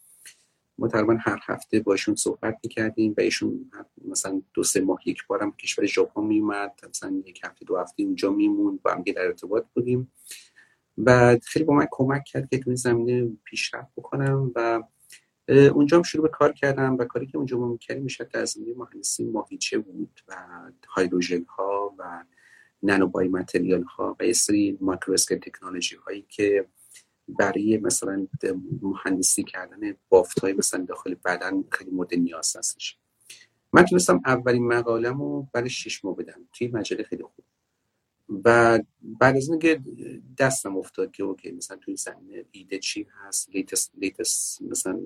[0.78, 3.72] ما تقریبا هر هفته باشون صحبت می‌کردیم و ایشون
[4.06, 8.32] مثلا دو سه ماه یک بارم کشور ژاپن میومد مثلا یک هفته دو هفته اونجا
[8.32, 10.12] میموند با هم در ارتباط بودیم.
[10.98, 14.84] و خیلی با من کمک کرد که تو این زمینه پیشرفت بکنم و
[15.50, 18.74] اونجا هم شروع به کار کردم و کاری که اونجا ما می‌کردیم می‌شد در زمینه
[18.78, 20.36] مهندسی ماهیچه بود و
[20.88, 22.24] hydrogel ها و
[22.84, 23.32] nano bio
[23.98, 24.78] ها و یه سری
[25.30, 26.68] تکنولوژی هایی که
[27.28, 28.28] برای مثلا
[28.82, 32.98] مهندسی کردن بافت های مثلا داخل بدن خیلی مورد نیاز هستش.
[33.74, 36.48] من تونستم اولین مقالم رو برای شش ماه بدم.
[36.54, 37.46] توی مجله خیلی خوب.
[38.46, 39.82] و بعد از اینکه
[40.38, 45.00] دستم افتاد که okay مثلا توی زمینه ایده چی هست latest, latest مثلا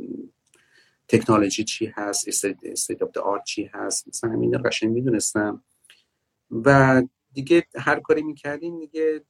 [1.08, 2.27] تکنولوژی چی هست
[2.63, 5.63] state of art چی هست مثلا همین قشنگ می‌دونستم.
[6.51, 7.03] و
[7.38, 9.26] دیگه هر کاری می‌کردیم دیگه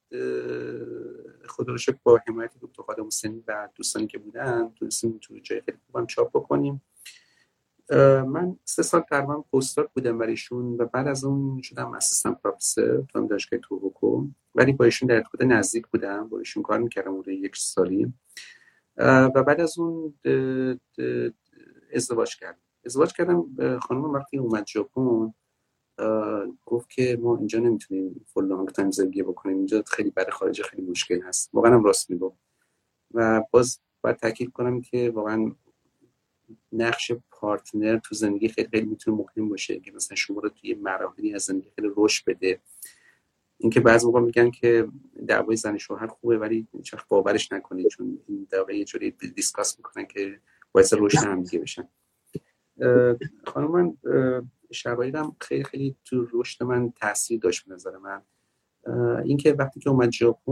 [1.47, 5.77] خدا رو با حمایت دکتر خادم حسینی و دوستانی که بودن تونستیم تو جای خیلی
[5.85, 6.81] خوبم چاپ بکنیم.
[8.27, 13.27] من سه سال تقریبا postdoc بودم برایشون و بعد از اون شدم assistant professor تو
[13.27, 17.55] دانشگاه توهوکو ولی با ایشون در ارتباط نزدیک بودم با ایشون کار می‌کردم اون یک
[17.55, 18.13] سالی.
[18.97, 20.13] و بعد از اون
[21.93, 22.61] ازدواج کردم.
[22.85, 25.33] ازدواج کردم خانم وقتی اومد ژاپن
[26.65, 29.57] گفت که ما اینجا نمی‌تونیم for long time زندگی بکنیم.
[29.57, 31.49] اینجا خیلی برای خارج خیلی مشکل هست.
[31.53, 32.37] واقعا هم راست می‌گفت.
[33.13, 35.51] و باز باید تاکید کنم که واقعا
[36.71, 39.79] نقش partner تو زندگی خیلی خیلی می‌تونه مهم باشه.
[39.79, 42.61] که مثلا شما رو توی مراحلی از زندگی خیلی رشد بده.
[43.57, 44.87] اینکه بعضی موقع میگن که
[45.27, 47.87] دعوای زن شوهر خوبه ولی چخ باورش نکنید.
[47.87, 50.39] چون این دعوا یه جوری discuss می‌کنن که
[50.71, 51.87] باعث رشد هم دیگه بشن.
[53.45, 53.97] خانم من
[54.71, 58.21] شرایطم خیلی خیلی تو رشد من تاثیر داشت به نظر من.
[59.23, 60.51] اینکه وقتی که اومد ژاپن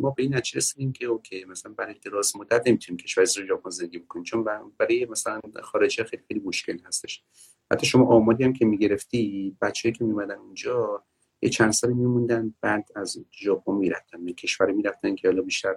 [0.00, 3.98] ما به این نتیجه رسیدیم که okay مثلا برای دراز مدت نمی‌تونیم کشور ژاپن زندگی
[3.98, 4.44] بکنیم چون
[4.78, 7.24] برای مثلا خارجی خیلی خیلی مشکل هستش.
[7.70, 11.04] حتی شما آماری هم که می‌گرفتی بچه‌ای که میمدن اونجا
[11.42, 15.76] یه چند سالی میموندن بعد از ژاپن می‌رفتن به کشور می‌رفتن که حالا بیشتر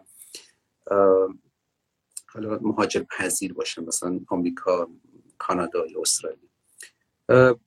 [2.28, 4.90] حالا مهاجر پذیر باشن مثلا آمریکا
[5.38, 6.51] کانادا یا استرالیا.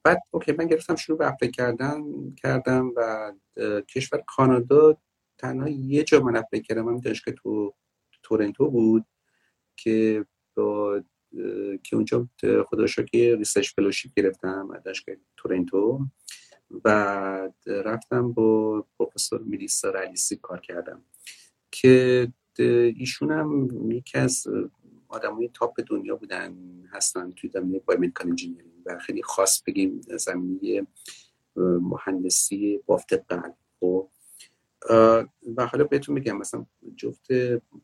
[0.05, 2.03] بعد okay من گرفتم شروع به apply کردن
[2.37, 3.33] کردم و
[3.89, 4.97] کشور کانادا
[5.39, 7.75] تنها یه جا من apply کردم من دانشگاه تو
[8.23, 9.07] تورنتو بود
[9.77, 11.03] که با
[11.83, 12.29] که اونجا
[12.67, 14.83] خدا که research fellowship گرفتم از
[15.37, 16.07] تورنتو
[16.85, 16.89] و
[17.67, 21.05] رفتم با پروفسور میلیسا رادیسیک کار کردم
[21.71, 22.29] که
[22.97, 24.47] ایشون هم یکی از
[25.15, 26.57] آدمای top دنیا بودن
[26.93, 30.87] هستن توی زمینه biomedical engineering و خیلی خاص بگیم زمینه
[31.57, 34.09] مهندسی بافت قلب خب
[35.57, 37.33] و حالا بهتون میگم مثلا جفت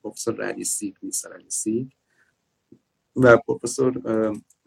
[0.03, 1.90] پروفسور رادیسیک میلیسا رادیسیک
[3.16, 4.03] و پروفسور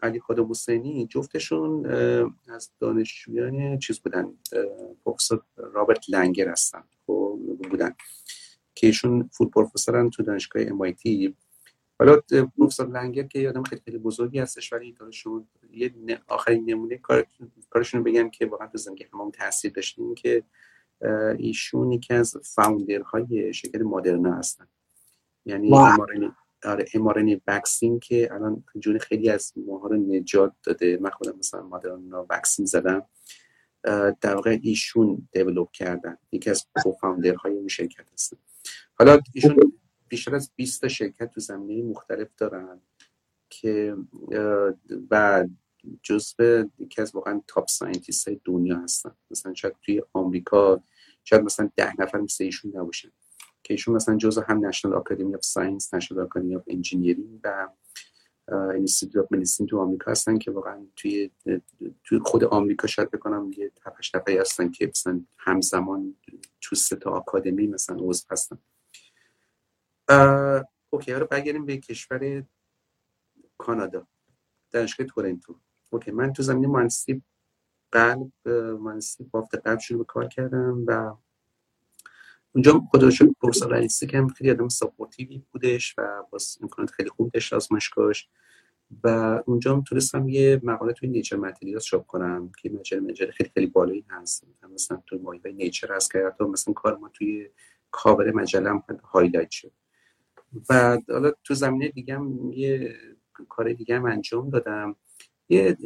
[0.02, 1.86] علی خدا حسینی جفتشون
[2.48, 4.34] از دانشجویان چیز بودن
[5.04, 6.84] پروفسور رابرت لنگر هستن.
[7.06, 7.38] خب،
[7.70, 7.94] بودن
[8.74, 11.32] که ایشون فود پروفسورن تو دانشگاه MIT
[11.98, 12.20] حالا
[12.56, 15.94] پروفسور لنگر که یادم خیلی خیلی بزرگی هستش ولی دانشجو یه
[16.28, 17.26] آخرین نمونه کار
[17.70, 20.44] کارشون بگم که واقعا تو زندگی همون تاثیر داشتیم که
[21.38, 24.66] ایشون یکی از فاوندرهای شرکت مدرنا هستن.
[25.44, 25.70] یعنی
[26.64, 30.98] آره mRNA vaccine که الان جون خیلی از ماها رو نجات داده.
[31.00, 33.06] من خودم مثلا مدرنا vaccine زدم.
[34.20, 36.16] در واقع ایشون develop کردن.
[36.32, 36.66] یکی از
[37.42, 38.36] های اون شرکت هستن.
[38.94, 39.72] حالا ایشون
[40.14, 42.80] بیشتر از 20 تا شرکت تو زمینه مختلف دارن
[43.50, 43.96] که
[45.10, 45.44] و
[46.02, 49.12] جزو یکی از واقعا top scientist های دنیا هستن.
[49.30, 50.82] مثلا شاید توی آمریکا
[51.24, 53.08] شاید مثلا ده نفر مثل ایشون نباشن
[53.62, 57.68] که ایشون مثلا جزء هم National Academy of Science National Academy of Engineering و
[58.74, 61.30] Institute of Medicine تو آمریکا هستن که واقعا توی
[62.04, 66.16] توی خود آمریکا شاید بکنم یه هفتش نفری هستن که مثلا همزمان
[66.60, 68.58] تو سه تا آکادمی مثلا عضو هستن.
[70.90, 72.44] okay حالا برگردیم به کشور
[73.58, 74.06] کانادا
[74.70, 75.56] دانشگاه تورنتو.
[75.90, 77.22] okay من تو زمینه مهندسی
[77.92, 78.48] قلب
[78.80, 81.14] مهندسی بافت قلب شروع به کار کردم و
[82.54, 87.30] اونجا شکر پروفسور رادیسیک که خیلی آدم supportive ی بودش و باز امکانات خیلی خوب
[87.30, 88.28] داشت آزمایشگاهش.
[89.04, 89.08] و
[89.46, 94.04] اونجا تونستم یه مقاله توی Nature Materials چاپ کنم که مجله مجله خیلی خیلی بالایی
[94.08, 94.46] هست.
[94.74, 97.50] مثلا تو مایه Nature هست که مثلا کار ما توی
[97.90, 99.72] کاور مجله هم highlight شد.
[100.70, 102.96] و حالا تو زمینه دیگه هم یه
[103.48, 104.96] کار دیگه هم انجام دادم.
[105.48, 105.76] یه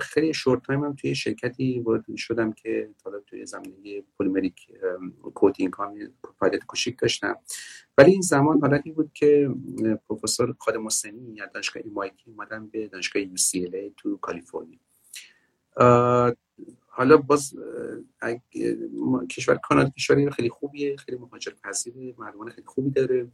[0.00, 4.68] خیلی short time هم توی شرکتی وارد شدم که حالا توی زمینه polymeric
[5.34, 5.94] coating ها
[6.40, 7.36] فعالیت کوچیک داشتم.
[7.98, 9.50] ولی این زمان حالتی بود که
[10.08, 14.78] پروفسور خادم حسینی از دانشگاه MIT اومدن به دانشگاه UCLA تو کالیفرنیا.
[16.86, 17.54] حالا باز
[19.30, 23.28] کشور کانادا کشوری خیلی خوبیه خیلی مهاجر پذیره مردمان خیلی خوبی داره.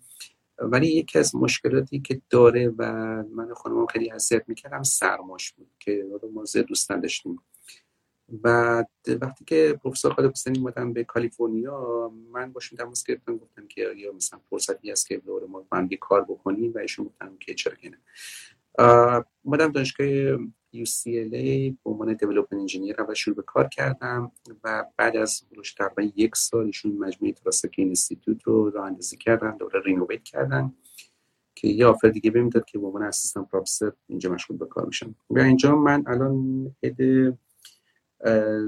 [0.58, 2.92] ولی یکی از مشکلاتی که داره و
[3.34, 7.38] من خانمم خیلی حسیت می‌کردم سرماش بود که ما زیاد دوست نداشتیم.
[8.44, 8.84] و
[9.20, 14.12] وقتی که پروفسور خالد حسینی اومدن به کالیفرنیا من باشون تماس گرفتم گفتم که یا
[14.12, 17.90] مثلا فرصتی هست که دور ما با کار بکنیم؟ و ایشون گفتم که چرا که
[17.90, 17.98] نه.
[19.42, 20.06] اومدم دانشگاه
[20.74, 24.32] UCLA به عنوان دیولپمنت انجینیر اول شروع به کار کردم
[24.64, 25.44] و بعد از
[25.78, 30.74] تقریبا یک سال ایشون مجموعه Terasaki Institute رو راه اندازی کردن دوباره renovate کردن
[31.54, 34.86] که یه offer دیگه بهم داد که به عنوان assistant professor اینجا مشغول به کار
[34.86, 35.14] میشم.
[35.30, 36.98] و اینجا من الان head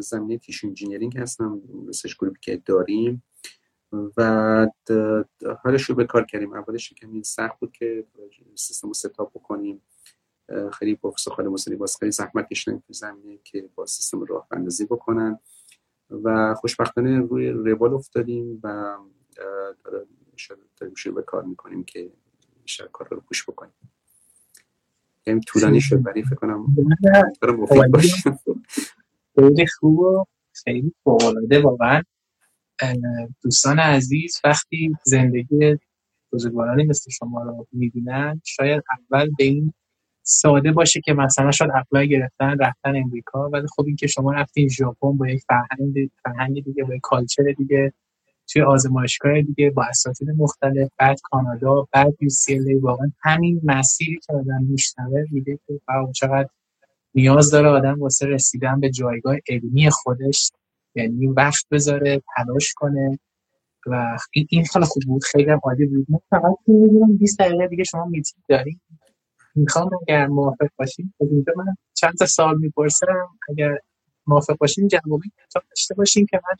[0.00, 3.22] زمینه tissue engineering هستم research group ی که داریم
[4.16, 4.22] و
[5.62, 6.52] حالا شروع به کار کردیم.
[6.52, 8.04] اولش کمی سخت بود که
[8.54, 9.82] سیستم رو setup بکنیم.
[10.72, 14.86] خیلی پروفسور خادم حسینی باز خیلی زحمت کشیدن تو زمینه که با سیستم راه اندازی
[14.86, 15.38] بکنن.
[16.10, 18.96] و خوشبختانه روی روال افتادیم و
[20.80, 22.12] داریم شروع به کار می‌کنیم که
[22.62, 23.72] بیشتر کار رو پوش بکنیم.
[25.26, 26.66] یعنی طولانی شد ولی فکر کنم.
[29.34, 32.02] خیلی خوب و خیلی فوقلاده واقعا.
[33.42, 35.78] دوستان عزیز وقتی زندگی
[36.32, 39.74] بزرگوارانی مثل شما رو می‌بینن شاید اول به این
[40.28, 44.68] ساده باشه که مثلا شاید اپلای گرفتن رفتن امریکا ولی خب این که شما رفتین
[44.68, 47.92] ژاپن با یک فرهنگ فرهنگ دیگه با یک کالچر دیگه
[48.52, 52.14] توی آزمایشگاه دیگه با اساتید مختلف بعد کانادا بعد
[52.48, 55.80] یو واقعا همین مسیری که آدم میشنوه میگه که
[56.14, 56.48] چقدر
[57.14, 60.50] نیاز داره آدم واسه رسیدن به جایگاه علمی خودش
[60.94, 63.18] یعنی وقت بذاره تلاش کنه.
[63.86, 64.18] و
[64.50, 66.06] این خیلی خوب بود خیلی هم عالی بود.
[66.30, 66.54] فقط
[67.18, 68.80] 20 دقیقه دیگه شما میتینگ داریم
[69.56, 73.28] می‌خوام اگر موافق باشیم از اینجا من چند تا سال می‌پرسم.
[73.48, 73.78] اگر
[74.26, 76.56] موافق باشیم جوابی تا داشته باشیم که من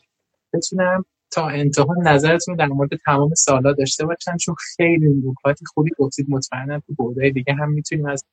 [0.53, 6.25] بتونم تا انتها نظرتون در مورد تمام سوالا داشته باشم چون خیلی نکات خوبی گفتید.
[6.29, 8.25] مطمئنم تو بردهای دیگه هم می‌تونیم از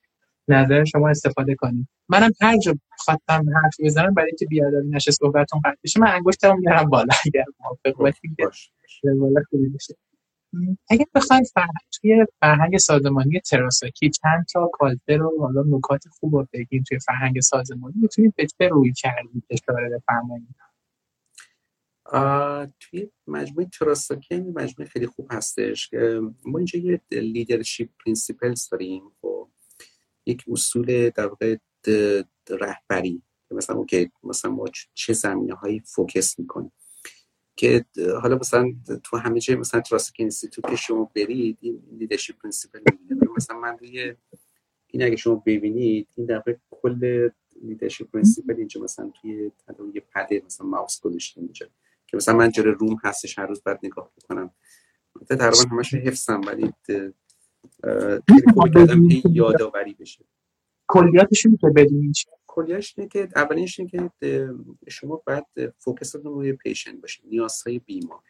[0.49, 1.89] نظر شما استفاده کنیم.
[2.09, 6.01] منم هر جا خواستم حرف بزنم برای اینکه بیادبی نشه صحبتتون قطع بشه.
[6.01, 7.15] من انگشتمو میارم بالا.
[7.27, 8.37] اگر موافق باشید
[9.21, 9.95] بالا خوبی بشه
[10.91, 16.49] اگر بخواید فرهنگ توی فرهنگ سازمانی تراساکی چند تا کالتر و حالا نکات خوب رو
[16.53, 20.55] بگیم توی فرهنگ سازمانی می‌تونید به چه روی کردید اشاره بفرمایید؟
[22.81, 25.91] توی مجموعه تراساکی مجموعه خیلی خوب هستش
[26.45, 29.49] ما اینجا یه leadership principles داریم خب.
[30.27, 31.57] یک اصول در واقع
[32.51, 33.23] رهبری.
[33.51, 36.73] مثلا که مثلا ما چه زمینه هایی focus می‌کنیم.
[37.57, 37.85] که
[38.23, 38.75] حالا مثلا
[39.05, 42.81] تو همه جای مثلا Terasaki Institute که شما برید این leadership principle
[43.37, 44.15] مثلا من روی
[44.87, 47.31] این اگه شما ببینید این در کل
[47.63, 49.51] leadership principle اینجا مثلا توی
[49.95, 51.67] یه پده مثلا ماوس گذاشته اینجا.
[52.07, 54.51] که مثلا من جلو روم هستش هر روز بعد نگاه بکنم
[55.29, 56.73] تقریبا همش حفظم ولی
[58.89, 60.25] خیلی یادآوری بشه.
[60.87, 62.15] کلیاتش که بدونید
[62.55, 64.55] کلیاش اینه که اولینش اینه که
[64.89, 65.45] شما باید
[65.79, 68.23] focus تون روی patient باشه نیازهای بیمار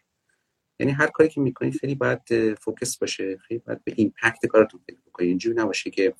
[0.81, 4.97] یعنی هر کاری که می‌کنید خیلی باید focus باشه خیلی باید به impact کارتون فکر
[5.07, 6.15] بکنید اینجوری نباشه که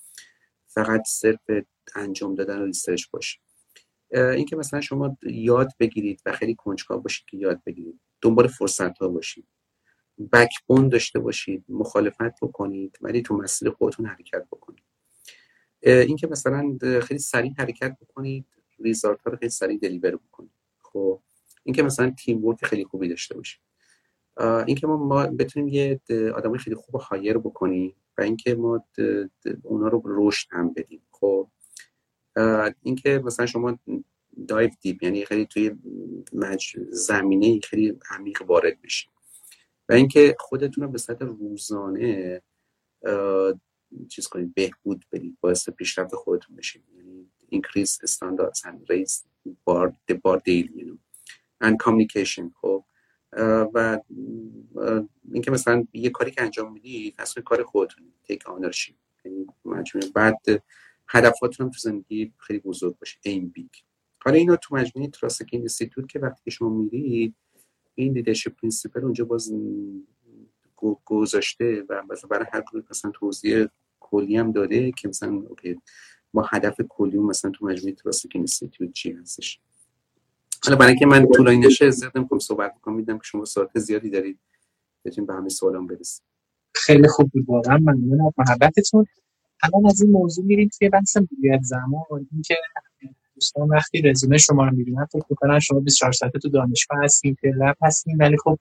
[0.67, 1.41] فقط صرف
[1.95, 3.39] انجام دادن و research باشه.
[4.11, 8.01] اینکه مثلا شما یاد بگیرید و خیلی کنجکاو باشید که یاد بگیرید.
[8.21, 9.47] دنبال فرصت ها باشید
[10.33, 11.65] backbone داشته باشید.
[11.69, 14.85] مخالفت بکنید ولی تو مسیر خودتون حرکت بکنید.
[15.85, 18.47] اینکه مثلا خیلی سریع حرکت بکنید
[18.81, 20.51] result ها رو خیلی سریع deliver بکنید.
[20.83, 21.23] خب
[21.65, 23.61] اینکه مثلا teamwork خیلی خوبی داشته باشید.
[24.67, 26.01] اینکه ما, ما بتونیم یه
[26.35, 28.85] آدمای خیلی خوب هایر بکنیم و اینکه ما
[29.63, 31.03] اونا رو رشد هم بدیم.
[31.11, 31.51] خب
[32.83, 33.79] اینکه مثلا شما
[34.49, 35.71] دایو دیپ یعنی خیلی توی
[36.33, 36.77] مج...
[36.91, 39.11] زمینه خیلی عمیق وارد بشید.
[39.89, 42.43] و اینکه خودتون رو به سطح روزانه
[44.09, 49.25] چیز کنید بهبود بدید باعث پیشرفت خودتون بشید یعنی increase standards and raise
[49.67, 50.99] bar the bar daily you know.
[51.65, 51.77] And
[52.55, 52.85] خب.
[53.75, 53.99] و
[55.33, 58.95] اینکه مثلا یه کاری که انجام می‌دید اصلا کار خودتون take ownership.
[59.25, 60.63] یعنی مجموعه بعد
[61.09, 63.71] هدفاتون تو زندگی خیلی بزرگ باشه think big
[64.25, 67.35] حالا اینو تو مجموعه Terasaki Institute که وقتی شما میرید
[67.95, 69.53] این leadership principle اونجا باز
[71.05, 73.67] گذاشته و مثلا برای هر گروه مثلا توضیح
[74.01, 75.81] کلی هم داده که مثلا اوکی
[76.35, 79.61] ما هدف کلی مثلا تو مجموعه Terasaki Institute چی هستش.
[80.65, 84.11] حالا برای اینکه من طولانی نشه زیاد نمی‌کنم صحبت بکنم میدم که شما ساعت زیادی
[84.11, 84.39] دارید.
[85.05, 86.25] بتونیم به همه سوالام برسیم.
[86.75, 87.77] خیلی خوب بود واقعا.
[87.77, 89.07] ممنون از محبتتون.
[89.63, 92.29] الان از این موضوع میریم توی بحث مدیریت زمان.
[92.33, 92.57] اینکه
[93.35, 97.49] دوستان وقتی رزومه شما رو می‌بینن فکر می‌کنن شما 24 ساعته تو دانشگاه هستین که
[97.49, 98.59] لب هستین ولی خب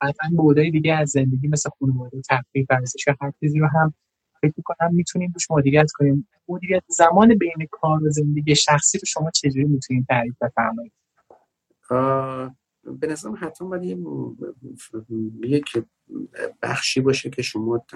[0.00, 3.94] قطعا بودای دیگه از زندگی مثل خانواده تفریح ورزش هر چیزی رو هم
[4.42, 6.28] فکر می‌کنم می‌تونیم روش مدیریت کنیم.
[6.48, 10.92] مدیریت زمان بین کار و زندگی شخصی رو شما چجوری می‌تونید تعریف بفرمایید
[12.84, 13.98] به نظرم حتما باید
[15.44, 15.84] یک
[16.62, 17.86] بخشی باشه که شما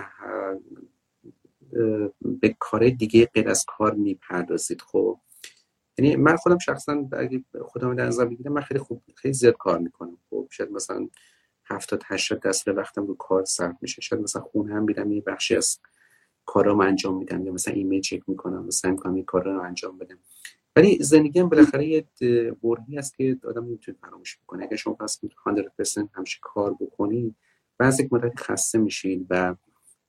[2.20, 5.20] به کار دیگه غیر از کار می‌پردازید خب؟
[5.98, 9.78] یعنی من خودم شخصا اگه خودم در نظر بگیرم من خیلی خوب خیلی زیاد کار
[9.78, 11.08] می‌کنم خب؟ شاید مثلا
[11.70, 14.02] 70 80 درصد وقتم رو کار صرف میشه.
[14.02, 15.78] شاید مثلا خونه هم میرم یه بخشی از
[16.46, 20.18] کارام انجام میدم یا مثلا ایمیل چک می‌کنم مثلا می‌کنم این کارا رو انجام بدم.
[20.76, 22.06] ولی زندگی هم بالاخره یه
[22.62, 24.64] برهی است که آدم نمی‌تونه فراموش بکنه.
[24.64, 27.36] اگه شما پس 100% همیشه کار بکنید
[27.78, 29.54] بعضی یک مدت خسته میشید و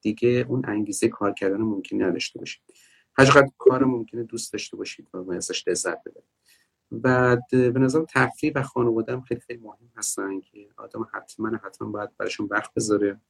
[0.02, 2.62] دیگه اون انگیزه کار کردن ممکن نداشته باشید.
[3.18, 6.39] هر کار ممکنه دوست داشته باشید و ازش لذت ببرید.
[6.92, 11.90] بعد به نظرم تفریح و خانواده هم خیلی خیلی مهم هستن که آدم حتما حتما
[11.90, 13.22] باید براشون وقت بذاره.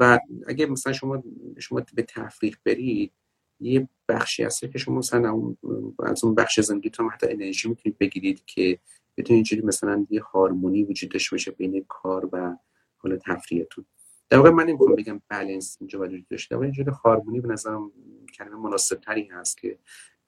[0.00, 1.22] و اگه مثلا شما
[1.58, 3.12] شما به تفریح برید
[3.60, 5.54] یه بخشی هست که شما مثلا
[5.98, 8.78] از اون بخش زندگیتون حتی انرژی می‌تونید بگیرید که
[9.16, 12.56] بتونید اینجوری مثلا یه هارمونی وجود داشته باشه بین کار و
[12.96, 13.84] حالا تفریحتون.
[14.28, 17.92] در واقع من نمی‌خوام بگم بالانس اینجا وجود داشته اینجوری هارمونی به نظرم
[18.34, 19.78] کلمه مناسب تری هست که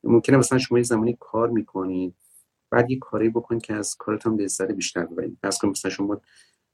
[0.05, 2.14] ممکنه مثلا شما یه زمانی کار می‌کنید
[2.70, 5.38] بعد یه کاری بکنید که از کارتون لذت بیشتر ببرید.
[5.42, 6.20] پس مثلا شما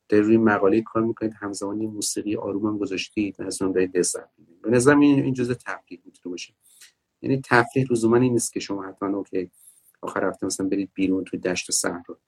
[0.08, 4.28] در روی مقاله کار می‌کنید همزمان یه موسیقی آروم هم گذاشتید از اون دارید لذت
[4.62, 6.54] به نظرم این این جزء تفریح می‌تونه باشه.
[7.22, 9.50] یعنی تفریح لزوما این نیست که شما حتما اوکی
[10.02, 12.18] آخر هفته مثلا برید بیرون تو دشت و صحرا.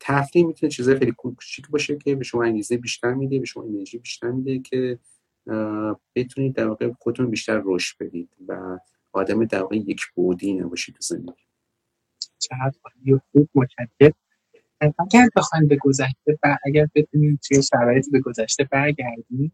[0.00, 3.98] تفریح می‌تونه چیزای خیلی کوچیک باشه که به شما انگیزه بیشتر میده به شما انرژی
[3.98, 4.98] بیشتر میده که
[6.14, 8.78] بتونید در واقع خودتون بیشتر رشد بدید و
[9.12, 11.44] آدم در واقع یک بودی نباشید تو زندگی.
[12.38, 12.78] چقدر
[13.32, 14.14] خوب متشکرم.
[14.80, 19.52] اگر بخوایم به گذشته اگر بتونیم توی شرایط به گذشته برگردیم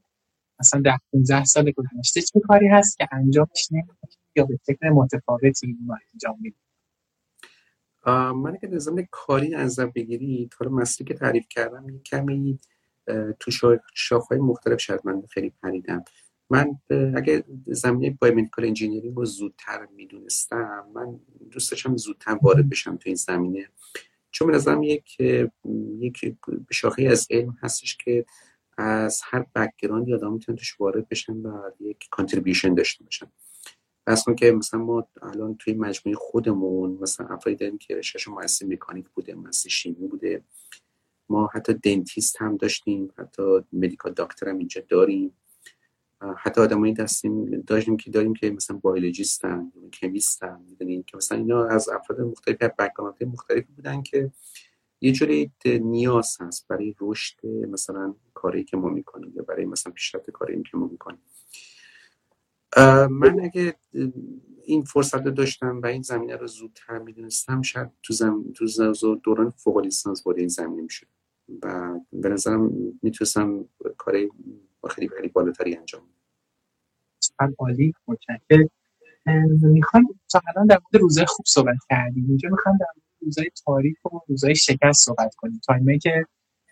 [0.60, 3.96] مثلا ده 15 سال گذشته چه کاری هست که انجامش نمیدیم
[4.36, 6.60] یا به فکر متفاوتی ما انجام میدیم؟
[8.32, 12.58] من اگه نظام کاری نظر بگیری حالا مسئله که تعریف کردم کمی
[13.40, 13.78] تو
[14.30, 16.04] های مختلف شاید من خیلی پریدم.
[16.50, 16.78] من
[17.16, 21.20] اگه زمینه biomedical engineering رو زودتر می‌دونستم من
[21.50, 23.68] دوست داشتم زودتر وارد بشم تو این زمینه.
[24.30, 25.20] چون به نظرم یک
[26.00, 26.34] یک
[26.72, 28.24] شاخه از علم هستش که
[28.78, 33.26] از هر background ی آدم می‌تونن توش وارد بشن و یک contribution داشته باشن.
[34.06, 39.08] بس که مثلا ما الان توی مجموعه خودمون مثلا افرادی داریم که رشتهشون مهندسی مکانیک
[39.08, 40.42] بوده مهندسی شیمی بوده.
[41.28, 43.42] ما حتی dentist هم داشتیم حتی
[43.72, 45.32] medical doctor هم اینجا داریم.
[46.36, 51.38] حتی آدمایی دستیم داشتیم که داریم که مثلا biologist ن chemist ن می‌دونین که مثلا
[51.38, 54.30] اینا از افراد مختلف background مختلفی بودن که
[55.00, 60.30] یه جوری نیاز هست برای رشد مثلا کاری که ما می‌کنیم یا برای مثلا پیشرفت
[60.30, 61.20] کاری که ما می‌کنیم.
[63.10, 63.74] من اگه
[64.64, 68.44] این فرصت رو داشتم و این زمینه رو زودتر می‌دونستم شاید تو, زم...
[68.54, 71.06] تو دوران فوق لیسانس وارد این زمینه می‌شد
[71.62, 74.30] و به نظرم می‌تونستم کاری
[74.88, 76.02] خیلی خیلی بالاتری انجام
[77.40, 77.94] بدم عالی
[79.62, 84.06] می‌خوام تا الان در مورد روزای خوب صحبت کردیم اینجا می‌خوام در مورد روزای تاریک
[84.06, 85.60] و روزای شکست صحبت کنیم.
[85.66, 86.26] تایمه که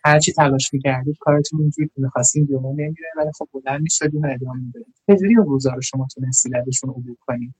[0.05, 4.61] هرچی تلاش می‌کردید کارتون اونجوری که می‌خواستیم جلو نمیره ولی خب بلند می‌شدیم و ادامه
[4.61, 7.55] می‌دادیم چجوری اون روزا رو شما تونستید ازشون عبور کنید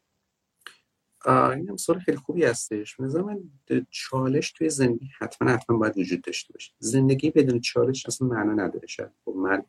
[1.28, 2.99] این هم سوال خیلی خوبی هستش.
[2.99, 3.43] نظر من
[3.89, 6.73] چالش توی زندگی حتما حتما باید وجود داشته باشه.
[6.80, 8.88] زندگی بدون چالش اصلا معنا نداره.
[8.88, 9.63] شاید با مرگ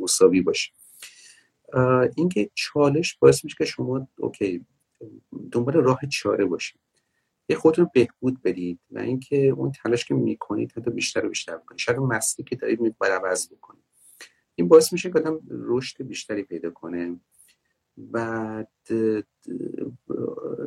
[0.00, 0.72] مساوی باشه.
[2.16, 4.66] اینکه چالش باعث میشه که شما اوکی
[5.52, 6.80] دنبال راه چاره باشید.
[7.48, 11.78] یه خودتون بهبود بدید و اینکه اون تلاش که می‌کنید حتی بیشتر و بیشتر بکنید.
[11.78, 13.84] شاید مسئله که دارید باید عوض بکنید.
[14.54, 17.20] این باعث میشه که آدم رشد بیشتری پیدا کنه.
[17.96, 18.68] بعد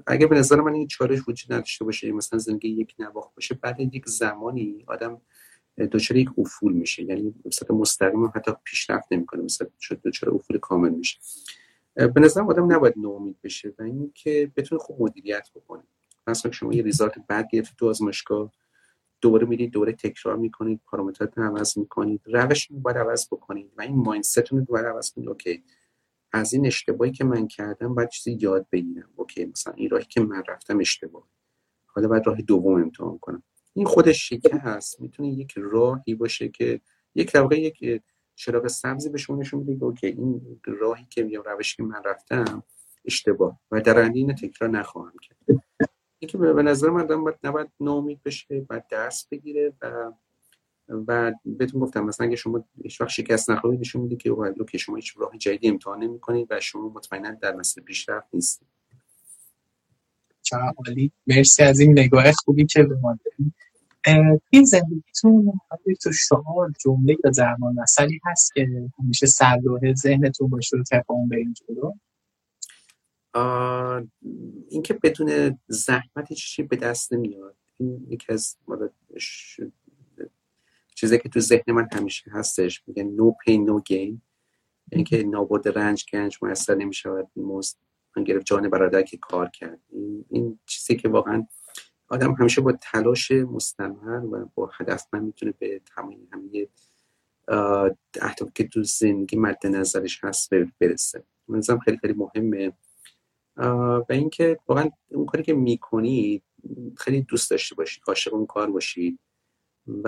[0.08, 3.80] اگه به نظر من این چالش وجود نداشته باشه مثلا زندگی یک نواخت باشه بعد
[3.80, 5.22] یک زمانی آدم
[5.92, 7.04] دچار یک افول میشه.
[7.04, 9.68] یعنی مثلا مستقیم حتی پیشرفت نمی‌کنه مثلا
[10.06, 11.20] دچار افول کامل میشه.
[11.94, 15.84] به نظرم آدم نباید ناامید بشه و اینکه بتونه خوب مدیریت بکنه.
[16.28, 18.52] مثلا شما یه result بد گرفتید تو آزمایشگاه
[19.22, 22.22] دوباره میرید دوره تکرار می‌کنید پارامتراتون عوض می‌کنید.
[22.26, 25.30] روش رو باید عوض بکنید و این mindset تون رو باید عوض کنید.
[25.30, 25.64] okay.
[26.32, 29.10] از این اشتباهی که من کردم باید چیزی یاد بگیرم.
[29.16, 31.28] okay مثلا این راهی که من رفتم اشتباه.
[31.86, 33.44] حالا باید راه دوم امتحان کنم.
[33.74, 35.02] این خودش هست.
[35.02, 36.82] می‌تونه یک راهی باشه که
[37.16, 38.02] یک طبقه یک
[38.36, 42.64] چراغ سبزی به شما نشون میده اوکی این راهی که یا روشی که من رفتم
[43.06, 45.62] اشتباه و در این تکرار نخواهم کرد.
[46.20, 50.12] اینکه به نظر من باید نباید ناامید بشه باید درس بگیره و
[50.90, 54.34] و بهتون گفتم مثلا اگه شما هیچ وقت شکست نخورید نشون میده که
[54.72, 58.68] که شما هیچ راه جدیدی امتحان نمی‌کنید و شما مطمئنا در مسیر پیشرفت نیستید.
[60.42, 61.12] چرا عالی.
[61.28, 63.54] مرسی از این نگاه خوبی که به ما دارید
[64.50, 65.54] این زندگیتون
[66.02, 68.68] تو شعار جمله یا زمان مسئله هست که
[69.00, 71.92] همیشه سرلوحه ذهنتون باشه رو طبق اون برین جلو
[74.70, 77.56] اینکه بدون زحمت چیزی به دست نمیاد.
[77.78, 78.56] این یکی از
[81.00, 84.18] چیزی که تو ذهن من همیشه هستش میگه no pain no gain.
[84.92, 87.78] اینکه نابود رنج گنج میسر نمی‌شود مزد.
[88.18, 89.80] من گرفت جان برادر که کار کرد.
[89.90, 91.48] این, این چیزی که واقعا
[92.08, 96.68] آدم همیشه با تلاش مستمر و با هدف من می‌تونه به تمام همه
[98.22, 101.24] اهداف که تو زندگی مد نظرش هست برسه.
[101.48, 102.74] منظرم خیلی خیلی مهمه.
[103.58, 106.44] و اینکه واقعا اون کاری که می‌کنید
[106.98, 109.20] خیلی دوست داشته باشید عاشق اون کار باشید
[109.88, 110.08] و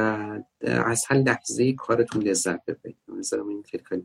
[0.64, 2.98] از هر لحظه کارتون لذت ببرید.
[3.08, 4.04] نظرم این خیلی خیلی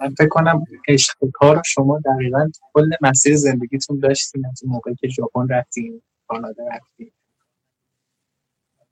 [0.00, 5.08] من فکر کنم عشق کار شما دقیقا کل مسیر زندگیتون داشتین از اون موقعی که
[5.08, 7.12] ژاپن رفتین کانادا رفتین.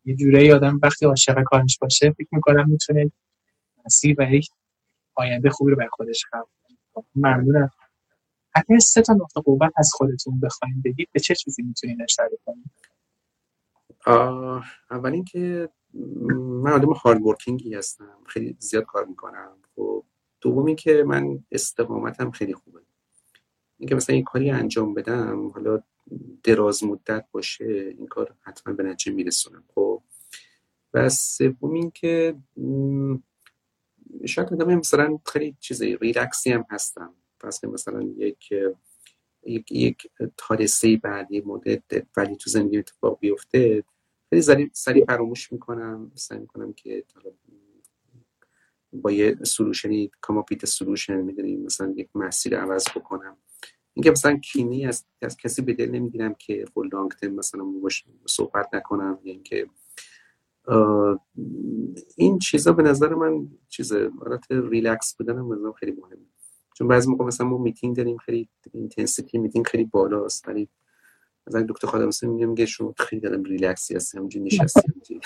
[0.04, 3.12] یه جوره آدم وقتی عاشق کارش باشه فکر می‌کنم می‌تونه
[3.86, 4.48] مسیر و یک
[5.14, 6.48] آینده خوبی رو بر خودش خلق
[7.14, 7.70] ممنونم.
[8.54, 12.70] اگر سه تا نقطه قوت از خودتون بخواید بگید به چه چیزی می‌تونید اشاره کنید؟
[14.06, 15.68] اول اینکه
[16.62, 19.56] من آدم هارد ورکینگی هستم خیلی زیاد کار می‌کنم.
[19.76, 20.04] خب
[20.40, 22.80] دومی که من استقامتم خیلی خوبه.
[23.78, 25.82] اینکه مثلا این کاری انجام بدم حالا
[26.42, 27.64] دراز مدت باشه
[27.98, 30.02] این کار حتما به نتیجه میرسونم خب
[30.94, 32.36] و سوم این که
[34.26, 37.14] شاید آدم مثلا خیلی چیز ریلکسی هم هستم.
[37.40, 38.54] پس مثلا یک
[39.46, 40.10] یک یک
[41.02, 41.82] بعدی مدت
[42.16, 43.84] ولی تو زندگی اتفاق بیفته
[44.42, 47.04] خیلی سریع فراموش می‌کنم سعی می‌کنم که
[48.92, 53.36] با یه سلوشنی کاماپیت سلوشن می‌دونیم مثلا یک مسیر عوض بکنم.
[53.94, 58.74] اینکه مثلا کینی از, از کسی به دل نمی‌گیرم که for long مثلا باش صحبت
[58.74, 59.66] نکنم یا اینکه
[62.16, 66.26] این چیزا به نظر من چیز حالت ریلکس بودن هم خیلی مهمه.
[66.74, 70.68] چون بعضی موقع مثلا ما میتینگ داریم خیلی intensity meeting خیلی بالاست ولی
[71.46, 75.20] مثلا دکتر خادم میگه میگه شما خیلی دارم ریلکسی هستی همونجوری نشستی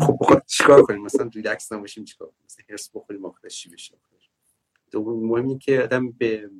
[0.00, 3.94] خب چیکار کنیم؟ مثلا ریلکس نباشیم چیکار کنیم؟ مثلا حرص بخوریم آخرش چی بشه؟
[4.90, 6.50] دوم مهمی که آدم به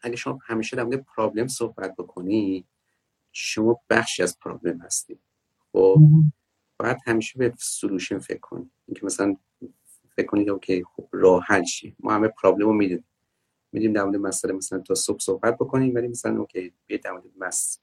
[0.00, 2.66] اگه شما همیشه در مورد problem صحبت بکنی
[3.32, 5.18] شما بخشی از problem هستی.
[5.72, 5.98] خب
[6.78, 8.70] باید همیشه به solution فکر کنی.
[8.86, 9.36] اینکه مثلا
[10.16, 11.64] فکر کنی که okay خب راه حل
[12.00, 13.04] ما همه problem رو می‌دونیم.
[13.72, 17.80] میدیم در مورد مسئله مثلا تا صبح صحبت بکنیم ولی مثلا okay بیا در مس...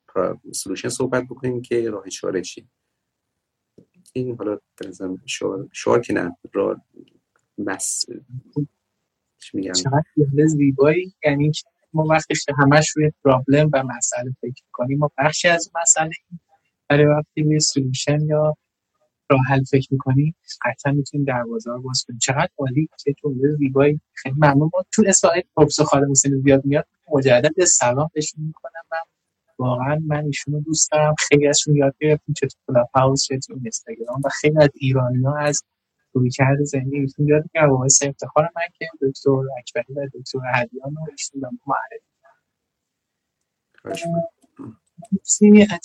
[0.54, 2.68] سلوشن صحبت بکنیم که راه چاره چی؟
[4.14, 6.82] این حالا بنظرم شعار شعار که نه را
[7.58, 8.06] مس
[9.40, 11.14] چی میگم؟ چقدر زیبایی.
[11.24, 11.52] یعنی
[11.94, 16.12] ما وقتی همش روی پرابلم و مسئله فکر کنیم ما بخشی از مسئله
[16.90, 18.58] برای وقتی روی سلوشن یا
[19.30, 22.20] راه حل فکر می‌کنیم قطعا می‌تونیم دروازه رو باز کنیم.
[22.20, 24.02] چقدر عالی چه جمله زیبایی.
[24.14, 24.70] خیلی ممنون.
[24.74, 26.88] ما تو اسرائیل پروفسور خالد حسینی زیاد میاد.
[27.14, 28.82] مجدد سلام بهشون می‌کنم.
[28.92, 28.98] من
[29.60, 31.16] واقعا من ایشونو دوست دارم.
[31.20, 32.36] خیلی ازشون یاد گرفتیم.
[32.40, 35.64] چه تو کلاب هاوس چه تو اینستاگرام و خیلی از ایرانی ها از
[36.14, 41.08] رویکرد ذهنی ایشون یاد می‌گیرم باعث افتخار من که دکتر اکبری و دکتر هدیان رو
[41.12, 42.14] ایشون رو معرفی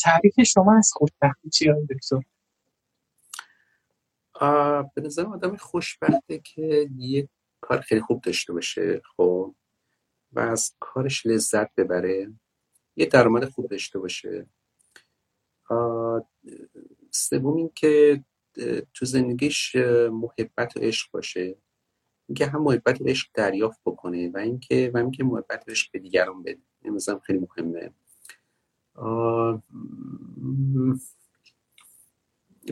[0.04, 2.20] تعریف شما از خوشبختی چی دکتر؟
[4.94, 7.28] به نظر آدم خوشبخته که یه
[7.60, 9.54] کار خیلی خوب داشته باشه خب؟
[10.32, 12.32] و از کارش لذت ببره.
[12.96, 14.46] یه درآمد خوب داشته باشه.
[17.10, 18.24] سوم این که
[18.94, 19.76] تو زندگیش
[20.10, 21.56] محبت و عشق باشه.
[22.28, 25.98] اینکه هم محبت و عشق دریافت بکنه و اینکه و اینکه محبت و عشق به
[25.98, 26.62] دیگران بده.
[26.82, 27.92] این خیلی مهمه.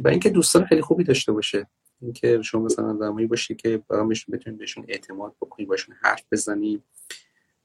[0.01, 1.67] و اینکه دوستان خیلی خوبی داشته باشه.
[2.03, 6.83] اینکه شما مثلا آدمایی باشی که برامش بتونید بهشون اعتماد بکنی باشون حرف بزنی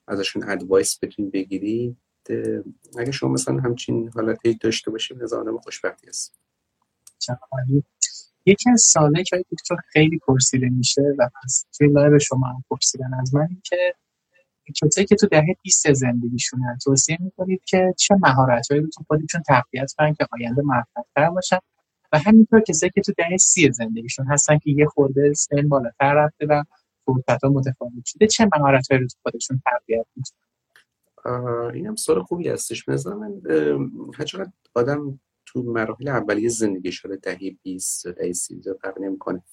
[0.07, 1.95] ازشون advice بتونید بگیری
[2.97, 6.39] اگه شما مثلا همچین حالتی داشته باشید از آدم خوشبختی هست.
[8.45, 13.13] یکی از سوالایی که دکتر خیلی پرسیده میشه و پس توی live شما هم پرسیدن
[13.21, 13.95] از من این که
[14.81, 19.93] کسایی که تو دهه 20 زندگیشونن توصیه می‌کنید که چه مهارتهایی رو تو خودشون تقویت
[19.97, 21.59] کنن که آینده موفق‌تر باشن؟
[22.11, 26.45] و همینطور کسایی که تو دهه سی زندگیشون هستن که یه خورده سن بالاتر رفته
[26.49, 26.63] و
[27.05, 32.89] فرصت‌ها متفاوت شده چه مهارتهایی رو تو خودشون تقویت می‌کنن؟ این هم سوال خوبی هستش.
[32.89, 33.41] مثلا من
[34.19, 39.43] هرچقدر آدم تو مراحل اولیه زندگی شده دهی 20 دهی 30 فرق نمی‌کنه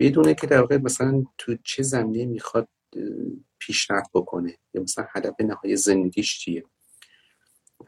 [0.00, 2.68] بدونه که در واقع مثلا تو چه زمینه می‌خواد
[3.58, 6.64] پیشرفت بکنه یا مثلا هدف نهایی زندگیش چیه.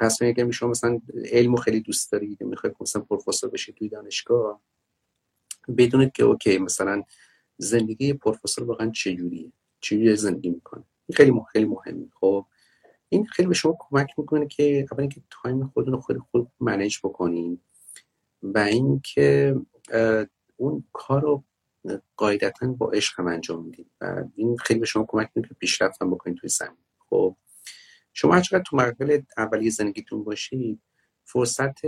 [0.01, 1.01] پس اگر شما مثلا
[1.32, 4.62] علمو خیلی دوست دارید می‌خواید مثلا پروفسور بشید توی دانشگاه
[5.76, 7.03] بدونید که okay مثلا
[7.57, 12.07] زندگی پروفسور واقعا چجوریه؟ چجوری زندگی می‌کنه؟ این خیلی مهم خیلی مهمه.
[12.20, 12.46] خب
[13.09, 16.98] این خیلی به شما کمک می‌کنه که اولا که time خودتون رو خیلی خوب manage
[17.05, 17.61] بکنین
[18.42, 19.57] و اینکه
[20.57, 21.44] اون کار رو
[22.16, 26.11] قاعدتا با عشق انجام می‌دید و این خیلی به شما کمک می‌کنه که پیشرفت هم
[26.11, 26.84] بکنید توی زمینه.
[26.98, 27.36] خب
[28.12, 30.80] شما هر تو مرحله اولیه زندگیتون باشید
[31.24, 31.80] فرصت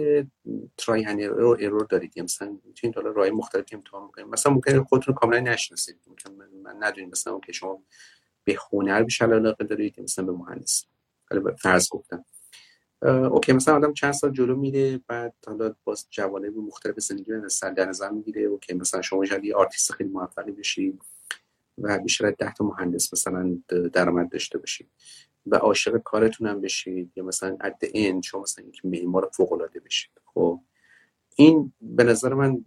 [0.77, 2.21] try و error دارید.
[2.21, 6.01] مثلا می‌تونید حالا راه مختلفی امتحان بکنید مثلا ممکنه خودتون کاملا نشناسید.
[6.07, 7.83] ممکن من ندونید مثلا که شما
[8.45, 10.87] به هنر بیشتر علاقه دارید مثلا به مهندسی
[11.31, 12.25] حالا فرض گفتم.
[13.03, 17.71] okay مثلا آدم چند سال جلو میره بعد حالا باز جوانب مختلف زندگی رو سر
[17.71, 18.43] در نظر می‌گیره.
[18.43, 21.03] okay مثلا شما شاید آرتیست خیلی موفقی بشید
[21.79, 23.59] و بیشتر ده تا مهندس مثلا
[23.93, 24.91] درآمد داشته باشید
[25.47, 29.81] و عاشق کارتون هم بشید یا مثلا اد این شما مثلا یک معمار فوق العاده
[29.81, 30.11] بشید.
[30.25, 30.61] خب
[31.37, 32.65] این به نظر من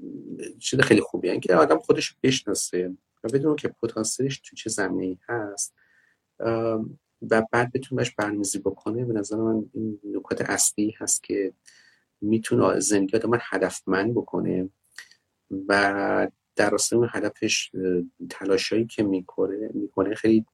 [0.60, 1.32] چیز خیلی خوبیه.
[1.32, 5.74] اینکه آدم خودش بشناسه و بدون که پتانسیلش تو چه زمینه‌ای هست
[7.32, 11.54] و بعد بتونه بهش برنامه‌ریزی بکنه به نظر من این نکات اصلی هست که
[12.22, 14.70] می‌تونه زندگی آدم هدفمند بکنه
[15.68, 17.72] و در راستای هدفش
[18.30, 20.46] تلاشایی که می‌کنه می‌کنه خیلی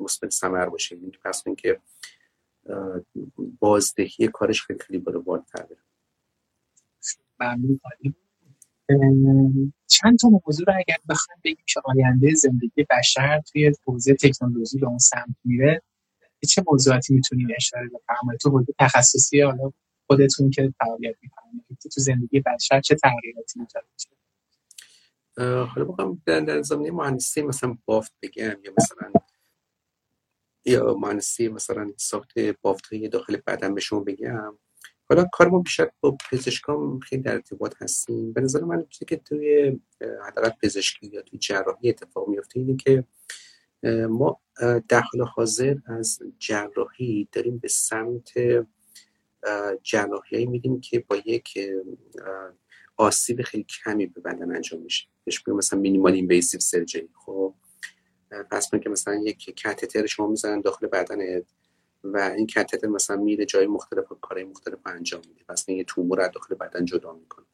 [0.00, 0.96] مثبت ثمر باشه.
[0.96, 1.80] یعنی پس اینکه
[3.58, 5.78] بازدهی کارش خیلی خیلی بالا بالاتر بره.
[7.40, 7.80] ممنون
[9.86, 14.86] چند تا موضوع رو اگر بخوایم بگیم که آینده زندگی بشر توی حوزه تکنولوژی به
[14.86, 15.82] اون سمت میره
[16.48, 19.72] چه موضوعاتی می‌تونید اشاره بفرمایید تو حوزه تخصصی حالا
[20.06, 21.64] خودتون که فعالیت می‌کنید
[21.94, 23.84] تو زندگی بشر چه تغییراتی ایجاد
[25.36, 29.12] حالا بخوام در زمینه مهندسی مثلا بافت بگم یا مثلا
[30.64, 34.58] یا مهندسی مثلا ساخت بافت های داخل بدن به شما بگم.
[35.08, 38.32] حالا کار ما بیشتر با پزشکان خیلی در ارتباط هستیم.
[38.32, 39.76] به نظر من چیزی که توی
[40.26, 43.04] حداقل پزشکی یا توی جراحی اتفاق میفته اینه که
[44.08, 44.40] ما
[44.88, 48.32] در حال حاضر از جراحی داریم به سمت
[49.82, 51.58] جراحی میدیم که با یک
[52.96, 55.06] آسیب خیلی کمی به بدن انجام میشه.
[55.24, 57.54] بهش مثلا minimal invasive surgery خب
[58.50, 61.44] پس که مثلا یک کاتتر شما می‌زنن داخل بدنت
[62.04, 65.44] و این کاتتر مثلا میره جای مختلف و کارهای مختلف انجام میده.
[65.48, 67.44] پس یه تومور از داخل بدن جدا می‌کنه.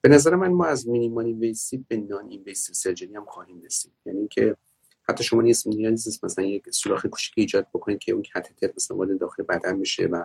[0.00, 3.92] به نظر من ما از minimal invasive به non invasive surgery هم خواهیم رسید.
[4.06, 4.56] یعنی که
[5.08, 9.18] حتی شما نیست نیاز مثلا یک سوراخ کوچیک ایجاد بکنید که اون کاتتر مثلا وارد
[9.18, 10.24] داخل بدن میشه و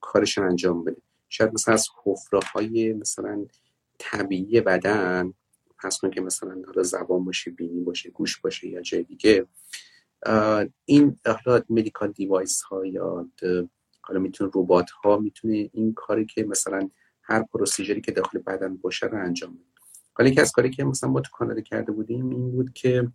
[0.00, 1.02] کارش انجام بده.
[1.28, 3.46] شاید مثلا از حفره های مثلا
[3.98, 5.34] طبیعی بدن
[5.78, 9.46] پس که مثلا حالا زبان باشه بینی باشه گوش باشه یا جای دیگه
[10.84, 13.28] این حالا مدیکال دیوایس ها یا
[14.02, 16.90] حالا می‌تونه ربات ها می‌تونه این کاری که مثلا
[17.22, 19.64] هر پروسیجری که داخل بدن باشه رو انجام بده.
[20.14, 23.08] حالا یکی از کاری که مثلا ما تو کانادا کرده بودیم این بود که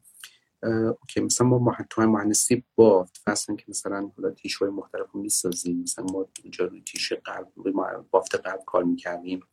[1.08, 6.06] که مثلا ما تو مهندسی بافت مثلا که مثلا حالا های مختلف رو می‌سازیم مثلا
[6.06, 7.74] ما اینجا روی tissue قلب روی
[8.12, 9.44] بافت قلب کار می‌کردیم.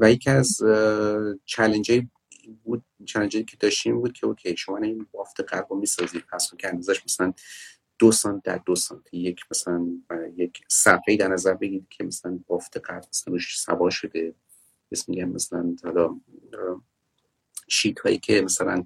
[0.00, 0.62] و یکی از
[1.44, 2.02] challenge
[2.64, 6.54] بود challenge ی که داشتیم بود که okay شما این بافت قلب رو می‌سازید پس
[6.58, 7.32] که اندازش مثلا
[7.98, 9.86] دو سانت در دو سانت یک مثلا
[10.36, 14.34] یک صفحه در نظر بگیرید که مثلا بافت قلب مثلا روش سوار شده.
[14.92, 16.20] اسم میگم مثلا حالا
[17.68, 18.84] sheet هایی که مثلا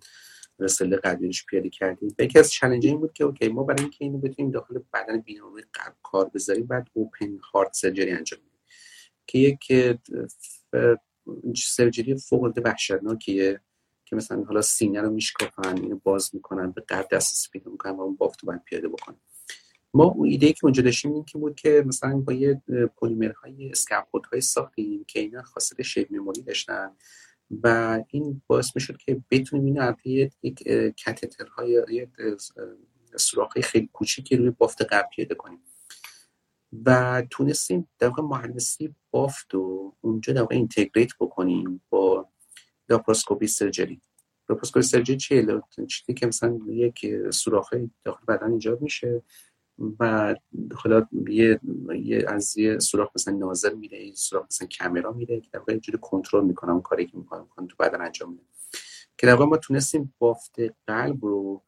[0.59, 2.15] رو cell قلبیش پیاده کردیم.
[2.19, 5.48] یکی از چالش این بود که okay ما برای اینکه اینو بتونیم داخل بدن بیاریم
[5.48, 8.61] روی قلب کار بذاریم بعد open heart surgery انجام بدیم.
[9.27, 9.73] که یک
[11.57, 13.61] surgery فوق العاده وحشتناکیه
[14.05, 18.01] که مثلا حالا سینه رو میشکافن اینو باز می‌کنن به قلب دسترسی پیدا می‌کنن و
[18.01, 19.17] اون بافت رو پیاده بکنن.
[19.95, 22.63] ما اون ایده که اونجا داشتیم این که بود که مثلا با یه
[22.97, 26.91] پلیمرهای scaffold های ساختیم که اینا خاصیت shape memory داشتن
[27.63, 30.69] و این باعث می‌شد که بتونیم این از یک
[31.05, 32.09] کاتترهای یک
[33.17, 35.59] سوراخ خیلی کوچیکی روی بافت قلب پیاده کنیم.
[36.87, 42.29] و تونستیم در واقع مهندسی بافت و اونجا در واقع integrate بکنیم با
[42.89, 44.01] laparoscopy surgery.
[44.49, 49.23] laparoscopy surgery چیه؟ چیزی که مثلا یک سوراخ داخل بدن ایجاد میشه
[50.01, 50.35] و
[50.75, 51.61] حالا یه,
[52.03, 55.77] یه از یه سوراخ مثلا نازل میره یه سوراخ مثلا کامرا میره که در واقع
[55.77, 58.45] جوری کنترل می‌کنه اون کاری که می‌کنه تو بدن انجام میده
[59.19, 60.57] که در واقع ما تونستیم بافت
[60.87, 61.63] قلب رو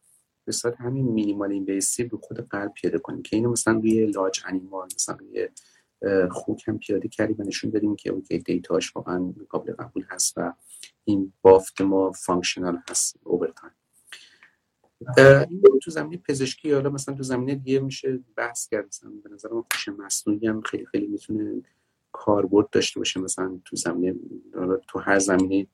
[0.47, 4.41] به صورت همین minimal invasive رو خود قلب پیاده کنیم که اینو مثلا روی large
[4.45, 5.49] animal مثلا روی
[6.31, 10.33] خوک هم پیاده کردیم و نشون دادیم که okay data ش واقعا قابل قبول هست
[10.37, 10.53] و
[11.05, 13.53] این بافت ما functional هست however
[15.17, 19.49] این تو زمینه پزشکی حالا مثلا تو زمینه دیگه میشه بحث کرد مثلا به نظر
[19.49, 21.61] من هوش مصنوعی هم خیلی خیلی می‌تونه
[22.11, 24.15] کاربرد داشته باشه مثلا تو زمینه
[24.87, 25.67] تو هر زمینه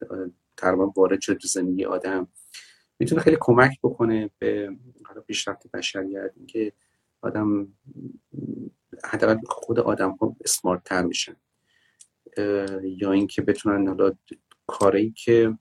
[0.57, 2.27] تقریبا وارد شده تو زندگی آدم.
[2.99, 4.77] می‌تونه خیلی کمک بکنه به
[5.27, 6.73] پیشرفت بشریت اینکه
[7.21, 7.67] آدم
[9.03, 11.35] حداقل خود آدم ها اسمارت تر میشن
[12.83, 14.11] یا اینکه بتونن حالا
[14.67, 15.57] کاری که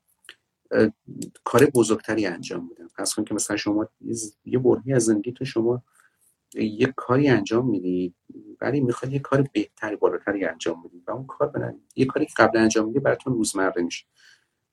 [1.43, 2.87] کار بزرگتری انجام بدن.
[2.97, 3.89] پس کن که مثلا شما
[4.45, 5.83] یه برهی از زندگیتون شما
[6.55, 8.15] یه کاری انجام می‌دید
[8.61, 12.33] ولی می‌خواد یه کار بهتری بالاتری انجام بدید و اون کار بدن یه کاری که
[12.37, 14.05] قبل انجام می‌دید براتون روزمره میشه.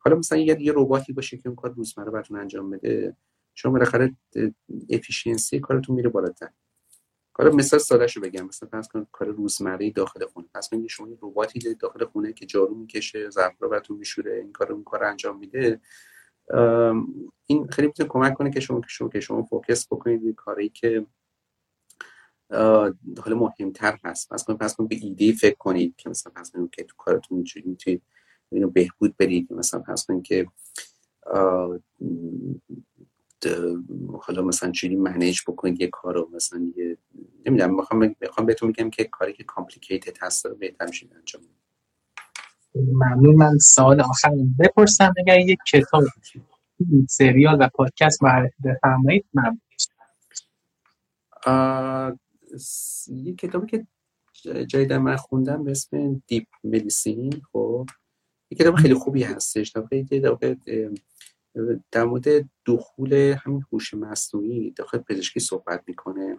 [0.03, 3.17] حالا مثلا یه یه رباتی باشه که اون کار روزمره براتون انجام بده
[3.55, 4.17] شما بالاخره
[4.91, 6.51] efficiency کارتون میره بالاتر.
[7.33, 11.09] حالا مثال ساده شو بگم مثلا فرض کن کار روزمره داخل خونه پس ببینید شما
[11.09, 15.05] یه رباتی داخل خونه که جارو می‌کشه ظرف رو براتون میشوره این کارو اون کار
[15.05, 15.81] انجام میده
[17.47, 20.69] این خیلی می‌تونه کمک کنه که شما که شما که شما focus بکنید روی کاری
[20.69, 21.07] که
[23.23, 24.33] حالا مهمتر هست.
[24.33, 28.03] پس پس به ایده فکر کنید که مثلا پس که تو کارتون می‌تونید
[28.53, 29.53] اینو بهبود بدید.
[29.53, 30.47] مثلا پس که
[34.23, 36.97] حالا مثلا چجوری manage بکنید یه کار رو مثلا یه
[37.47, 41.43] نمی‌دونم می‌خوام می‌خوام بهتون میگم که کاری که complicated هست رو بهتر میشه انجام
[42.75, 43.35] ممنون.
[43.35, 45.15] من سوال آخر بپرسم.
[45.19, 46.05] اگر یک کتاب
[47.09, 49.61] سریال و پادکست معرفی بفرمایید ممنون.
[53.09, 53.87] یه کتابی که
[54.67, 57.87] جای من خوندم به اسم Deep Medicine خب؟
[58.51, 59.69] یه کتاب خیلی خوبی هستش.
[59.69, 60.57] در
[61.91, 66.35] در مورد دخول همین هوش مصنوعی داخل پزشکی صحبت می‌کنه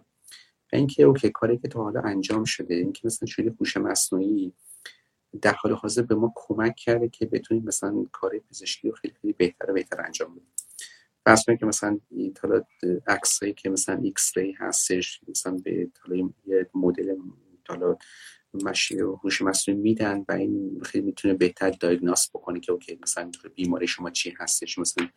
[0.72, 4.52] و اینکه okay کاری که تا حالا انجام شده اینکه مثلا شده هوش مصنوعی
[5.42, 9.32] در حال حاضر به ما کمک کرده که بتونیم مثلا کار پزشکی رو خیلی خیلی
[9.32, 10.52] بهتر و بهتر انجام بدیم.
[11.24, 12.00] فرض که مثلا
[12.42, 12.64] حالا
[13.06, 15.88] عکسایی که مثلا X-ray هستش مثلا به
[16.46, 17.16] یه مدل
[17.68, 17.96] حالا
[19.22, 24.10] هوش مصنوعی میدن و این خیلی می‌تونه بهتر diagnose بکنه که okay مثلا بیماری شما
[24.10, 25.08] چی هستش مثلا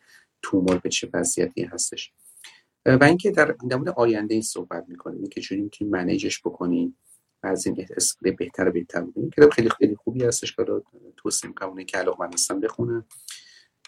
[0.42, 2.12] تومور به چه وضعیتی هستش.
[2.86, 6.98] و اینکه در مورد آینده این صحبت می‌کنیم که چجوری می‌تونیم manage ش بکنیم
[7.42, 9.30] از این استفاده بهتر بهتر بکنیم.
[9.30, 10.64] که خیلی خیلی خوبی هستش که
[11.16, 13.06] توصیه می‌کنم که علاقه هستم بخونم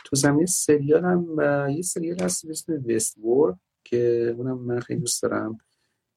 [0.04, 1.40] تو زمین سریال هم
[1.70, 5.58] یه سریال هست مثل Westworld که اونم من خیلی دوست دارم.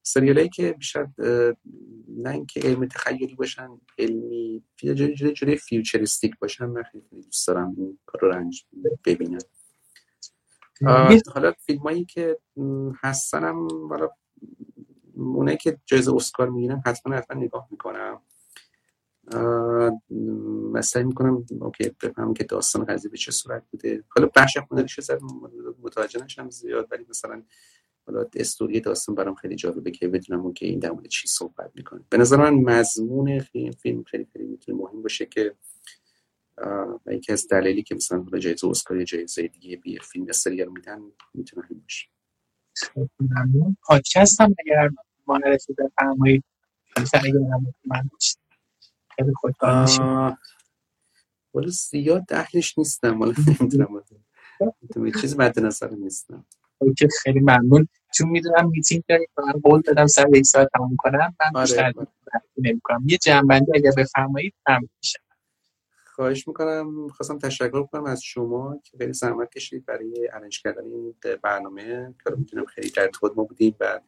[0.02, 1.08] سریال که بیشتر
[2.08, 7.74] نه اینکه علم تخیلی باشن علمی جوری جوری جوری futuristic باشن من خیلی دوست دارم
[7.78, 8.66] این کار رو رنج
[9.04, 9.38] ببینم.
[11.34, 12.38] حالا فیلم هایی که
[13.02, 14.08] هستنم حالا
[15.14, 18.20] اونایی که جایزه اسکار می‌گیرن حتما حتما نگاه می‌کنم.
[20.72, 24.04] مثلا می‌کنم اوکی بفهمم که داستان قضیه به چه صورت بوده.
[24.08, 25.00] حالا بخش هنریش
[25.82, 27.42] متوجه نشم زیاد ولی مثلا
[28.06, 32.00] حالا استوری داستان برام خیلی جالبه که بدونم که این در مورد چی صحبت می‌کنه.
[32.10, 35.54] به نظر من مضمون فیلم فیلم خیلی خیلی می‌تونه مهم باشه که
[37.06, 40.68] و یکی از دلیلی که مثلا حالا جایزه اسکار یا جایزه دیگه بی فیلم سریال
[40.68, 41.02] میدن
[41.34, 42.08] می‌تونه همین باشه.
[43.20, 43.76] ممنون.
[43.82, 44.90] پادکست هم اگر
[45.28, 46.44] معرفی بفرمایید
[46.98, 47.04] من
[49.16, 49.30] خیلی
[51.54, 54.04] ولی زیاد اهلش نیستم ولی نمی‌دونم.
[55.22, 56.46] چیز مد نظر نیستم.
[56.98, 57.88] که خیلی ممنون.
[58.14, 59.52] چون می‌دونم میتینگ دارید من.
[59.52, 61.34] قول دادم سر یک ساعت تمام کنم.
[61.40, 62.06] من آره، بیشتر آره.
[62.56, 63.02] نمی‌کنم.
[63.06, 65.18] یه جنبندی اگر بفرمایید ممنون میشم
[66.04, 67.08] خواهش می‌کنم.
[67.08, 72.14] خواستم تشکر کنم از شما که خیلی زحمت کشید برای ارنج کردن این برنامه.
[72.24, 74.00] که می‌تونم خیلی در خود ما بودیم و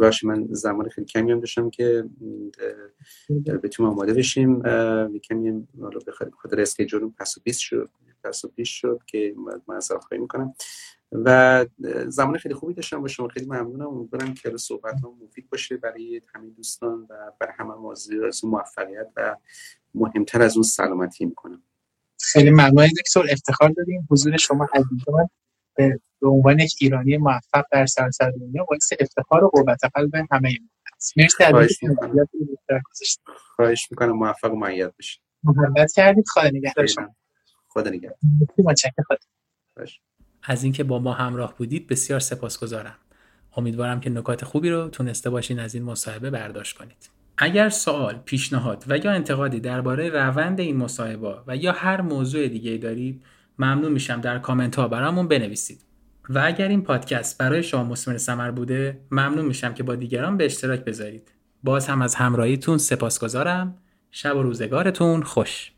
[0.00, 2.04] بخش من زمان خیلی کمی هم داشتم که
[3.62, 4.62] بتونیم آماده بشیم.
[5.18, 7.90] کمی حالا بخاطر خاطر اسکیجول پس و پیش شد
[8.24, 9.34] پس و پیش شد که
[9.68, 10.54] من از خواهی می‌کنم.
[11.12, 11.66] و
[12.08, 13.00] زمان خیلی خوبی داشتم.
[13.00, 13.88] با شما خیلی ممنونم.
[13.88, 19.06] امیدوارم که صحبت ها مفید باشه برای همه دوستان و برای همه موضوع از موفقیت
[19.16, 19.36] و
[19.94, 21.62] مهمتر از اون سلامتی می‌کنم.
[22.20, 22.88] خیلی ممنون.
[22.98, 24.06] دکتر افتخار داریم.
[24.10, 25.28] حضور شما عزیزان
[26.20, 30.68] به عنوان یک ایرانی موفق در سراسر دنیا باعث افتخار و قوت قلب همه ما
[31.16, 31.44] مرسی
[33.56, 34.12] خواهش می‌کنم.
[34.12, 35.22] موفق و معید بشید.
[35.44, 36.24] محبت کردید.
[36.28, 36.86] خدا نگهدار
[37.68, 38.18] خدا نگهدار.
[40.42, 42.94] از اینکه با ما همراه بودید بسیار سپاسگزارم.
[43.56, 47.10] امیدوارم که نکات خوبی رو تونسته باشین از این مصاحبه برداشت کنید.
[47.38, 52.76] اگر سوال، پیشنهاد و یا انتقادی درباره روند این مصاحبه و یا هر موضوع دیگه
[52.76, 53.22] دارید
[53.58, 55.84] ممنون میشم در کامنت ها برامون بنویسید.
[56.28, 60.44] و اگر این پادکست برای شما مثمر ثمر بوده ممنون میشم که با دیگران به
[60.44, 61.32] اشتراک بذارید.
[61.62, 63.78] باز هم از همراهیتون سپاسگزارم.
[64.10, 65.72] شب و روزگارتون خوش.